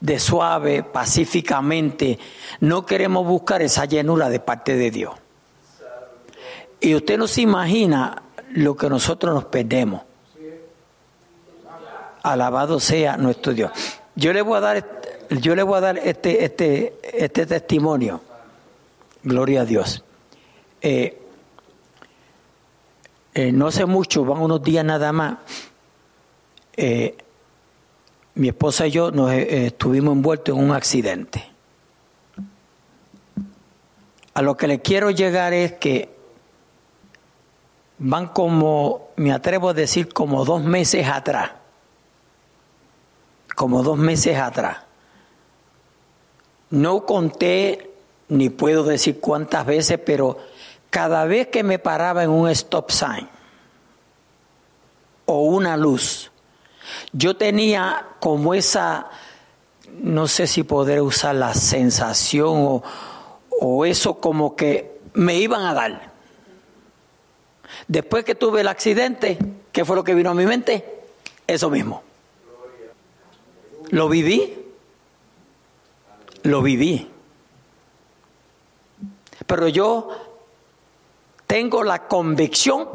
[0.00, 2.18] de suave, pacíficamente,
[2.60, 5.14] no queremos buscar esa llenura de parte de Dios.
[6.80, 10.02] Y usted no se imagina lo que nosotros nos perdemos.
[12.24, 13.70] Alabado sea nuestro Dios.
[14.16, 18.22] Yo le voy a dar, yo le voy a dar este, este, este testimonio.
[19.22, 20.02] Gloria a Dios.
[20.80, 21.20] Eh,
[23.34, 25.36] eh, no hace mucho, van unos días nada más.
[26.76, 27.16] eh,
[28.36, 31.44] mi esposa y yo nos estuvimos envueltos en un accidente.
[34.32, 36.08] A lo que le quiero llegar es que
[37.98, 41.50] van como, me atrevo a decir, como dos meses atrás.
[43.54, 44.78] Como dos meses atrás.
[46.70, 47.90] No conté
[48.28, 50.38] ni puedo decir cuántas veces, pero
[50.90, 53.28] cada vez que me paraba en un stop sign
[55.26, 56.30] o una luz,
[57.12, 59.08] yo tenía como esa,
[60.00, 62.82] no sé si poder usar la sensación o,
[63.60, 66.12] o eso como que me iban a dar.
[67.88, 69.38] Después que tuve el accidente,
[69.72, 70.84] ¿qué fue lo que vino a mi mente?
[71.46, 72.02] Eso mismo.
[73.94, 74.52] Lo viví.
[76.42, 77.08] Lo viví.
[79.46, 80.08] Pero yo
[81.46, 82.88] tengo la convicción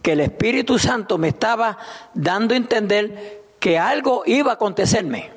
[0.00, 1.76] que el Espíritu Santo me estaba
[2.14, 5.32] dando a entender que algo iba a acontecerme.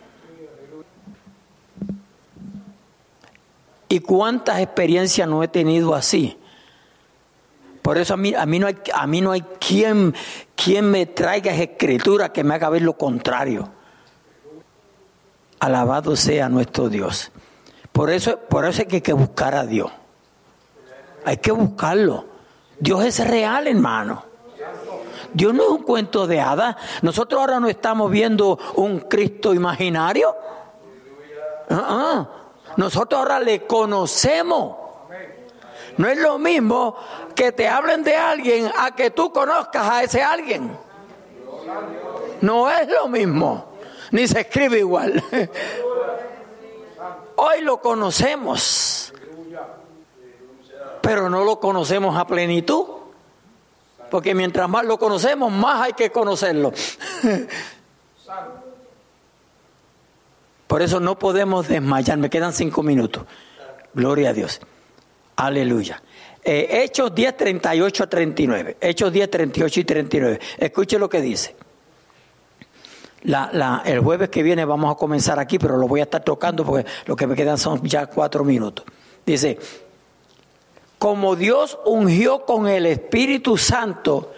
[3.90, 6.38] Y cuántas experiencias no he tenido así.
[7.82, 10.14] Por eso a mí, a mí no hay, a mí no hay quien,
[10.56, 13.75] quien me traiga escritura que me haga ver lo contrario.
[15.60, 17.32] Alabado sea nuestro Dios.
[17.91, 19.91] Por eso, por eso es que hay que buscar a Dios.
[21.24, 22.26] Hay que buscarlo.
[22.80, 24.24] Dios es real, hermano.
[25.34, 26.76] Dios no es un cuento de hadas.
[27.01, 30.36] Nosotros ahora no estamos viendo un Cristo imaginario.
[31.70, 32.28] Ah, ah.
[32.78, 34.78] Nosotros ahora le conocemos.
[35.97, 36.95] No es lo mismo
[37.34, 40.78] que te hablen de alguien a que tú conozcas a ese alguien.
[42.41, 43.75] No es lo mismo.
[44.16, 45.22] Ni se escribe igual.
[47.36, 49.13] Hoy lo conocemos.
[51.01, 52.86] Pero no lo conocemos a plenitud.
[54.09, 56.72] Porque mientras más lo conocemos, más hay que conocerlo.
[60.68, 62.18] Por eso no podemos desmayar.
[62.18, 63.26] Me quedan cinco minutos.
[63.93, 64.61] Gloria a Dios.
[65.36, 66.01] Aleluya.
[66.41, 68.78] Eh, Hechos 10, 38 a 39.
[68.80, 70.39] Hechos 10, 38 y 39.
[70.57, 71.64] Escuche lo que dice.
[73.86, 76.86] El jueves que viene vamos a comenzar aquí, pero lo voy a estar tocando porque
[77.06, 78.86] lo que me quedan son ya cuatro minutos.
[79.26, 79.58] Dice,
[81.00, 84.34] como Dios ungió con el Espíritu Santo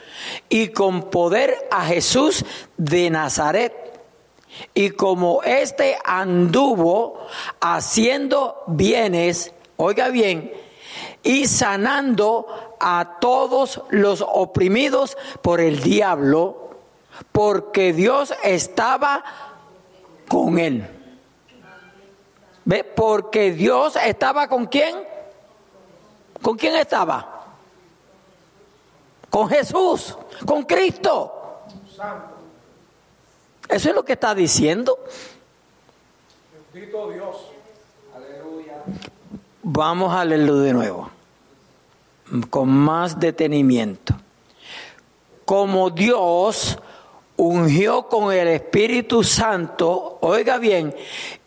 [0.50, 2.46] y con poder a Jesús
[2.78, 3.74] de Nazaret,
[4.74, 7.28] y como éste anduvo
[7.60, 10.52] haciendo bienes, oiga bien,
[11.24, 12.48] y sanando
[12.80, 16.67] a todos los oprimidos por el diablo,
[17.32, 19.24] porque Dios estaba
[20.28, 20.88] con él.
[22.66, 22.84] ¿Ve?
[22.84, 24.96] Porque Dios estaba con quién?
[26.42, 27.46] ¿Con quién estaba?
[29.30, 31.34] Con Jesús, con Cristo.
[33.70, 35.00] Eso es lo que está diciendo.
[39.64, 41.10] Vamos a leerlo de nuevo,
[42.50, 44.16] con más detenimiento.
[45.46, 46.78] Como Dios
[47.38, 50.96] ungió con el Espíritu Santo, oiga bien,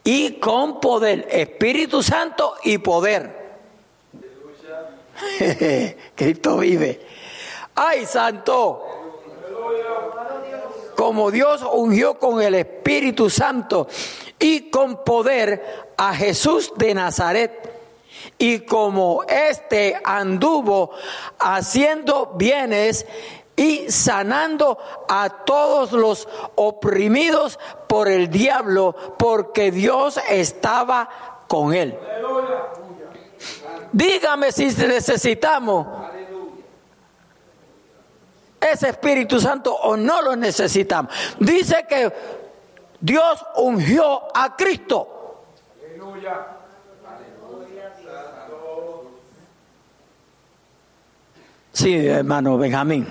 [0.02, 3.38] y con poder, Espíritu Santo y poder.
[6.14, 7.00] Cristo vive.
[7.74, 8.86] ¡Ay, santo!
[10.96, 13.88] Como Dios ungió con el Espíritu Santo
[14.38, 17.70] y con poder a Jesús de Nazaret.
[18.36, 20.90] Y como éste anduvo
[21.38, 23.06] haciendo bienes
[23.56, 24.78] y sanando
[25.08, 31.98] a todos los oprimidos por el diablo, porque Dios estaba con él.
[33.92, 35.86] Dígame si necesitamos
[38.60, 41.12] ese Espíritu Santo o no lo necesitamos.
[41.38, 42.12] Dice que
[43.00, 45.16] Dios ungió a Cristo.
[51.72, 53.06] Sí, hermano Benjamín.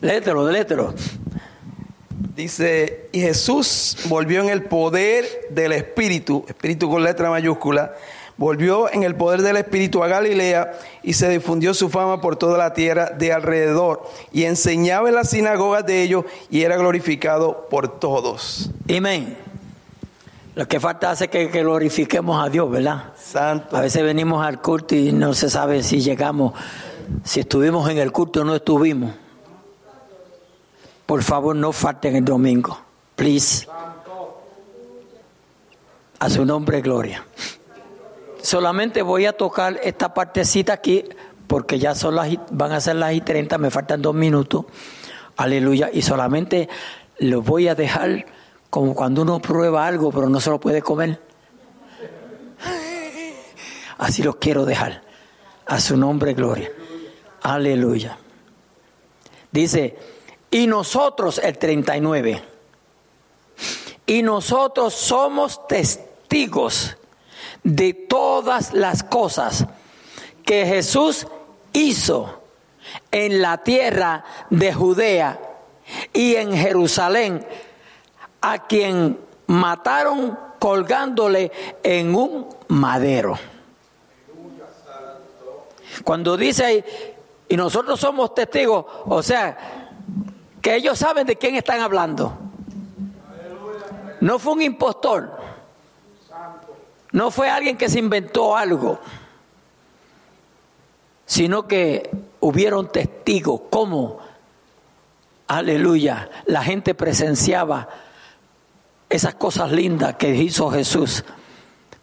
[0.00, 0.94] Léetelo, léetelo.
[2.34, 7.92] Dice, y Jesús volvió en el poder del Espíritu, Espíritu con letra mayúscula,
[8.38, 10.72] volvió en el poder del Espíritu a Galilea
[11.02, 15.30] y se difundió su fama por toda la tierra de alrededor y enseñaba en las
[15.30, 18.70] sinagogas de ellos y era glorificado por todos.
[18.88, 19.36] Amén.
[20.54, 23.12] Lo que falta hace que, que glorifiquemos a Dios, ¿verdad?
[23.16, 23.76] Santo.
[23.76, 26.54] A veces venimos al culto y no se sabe si llegamos,
[27.22, 29.12] si estuvimos en el culto o no estuvimos.
[31.10, 32.78] Por favor, no falten el domingo.
[33.16, 33.66] Please.
[36.20, 37.26] A su nombre, gloria.
[38.40, 41.04] Solamente voy a tocar esta partecita aquí,
[41.48, 44.66] porque ya son las, van a ser las y 30, me faltan dos minutos.
[45.36, 45.90] Aleluya.
[45.92, 46.68] Y solamente
[47.18, 48.26] lo voy a dejar
[48.70, 51.20] como cuando uno prueba algo, pero no se lo puede comer.
[53.98, 55.02] Así los quiero dejar.
[55.66, 56.70] A su nombre, gloria.
[57.42, 58.16] Aleluya.
[59.50, 59.96] Dice,
[60.50, 62.42] y nosotros, el 39,
[64.06, 66.96] y nosotros somos testigos
[67.62, 69.66] de todas las cosas
[70.44, 71.26] que Jesús
[71.72, 72.40] hizo
[73.10, 75.38] en la tierra de Judea
[76.12, 77.46] y en Jerusalén,
[78.40, 83.38] a quien mataron colgándole en un madero.
[86.04, 86.84] Cuando dice ahí,
[87.48, 89.79] y nosotros somos testigos, o sea,
[90.60, 92.36] que ellos saben de quién están hablando.
[94.20, 95.38] No fue un impostor.
[97.12, 99.00] No fue alguien que se inventó algo.
[101.24, 103.62] Sino que hubieron testigos.
[103.70, 104.18] ¿Cómo?
[105.48, 106.30] Aleluya.
[106.46, 107.88] La gente presenciaba
[109.08, 111.24] esas cosas lindas que hizo Jesús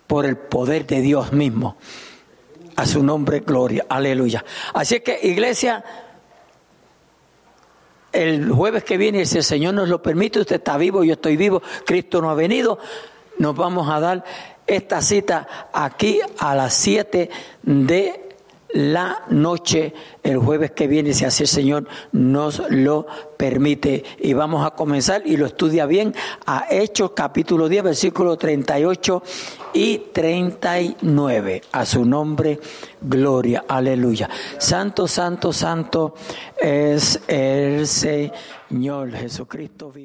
[0.07, 1.77] por el poder de Dios mismo.
[2.75, 3.85] A su nombre, gloria.
[3.89, 4.43] Aleluya.
[4.73, 5.83] Así que, iglesia,
[8.17, 11.37] el jueves que viene, si el Señor nos lo permite, usted está vivo, yo estoy
[11.37, 12.79] vivo, Cristo no ha venido,
[13.37, 14.23] nos vamos a dar
[14.65, 17.29] esta cita aquí a las 7
[17.61, 18.26] de
[18.73, 19.93] la noche
[20.23, 23.07] el jueves que viene, si así el Señor nos lo
[23.37, 24.03] permite.
[24.19, 26.13] Y vamos a comenzar, y lo estudia bien,
[26.45, 29.23] a Hechos capítulo 10, versículo 38
[29.73, 31.61] y 39.
[31.71, 32.59] A su nombre,
[33.01, 34.29] gloria, aleluya.
[34.57, 36.15] Santo, santo, santo
[36.59, 39.93] es el Señor Jesucristo.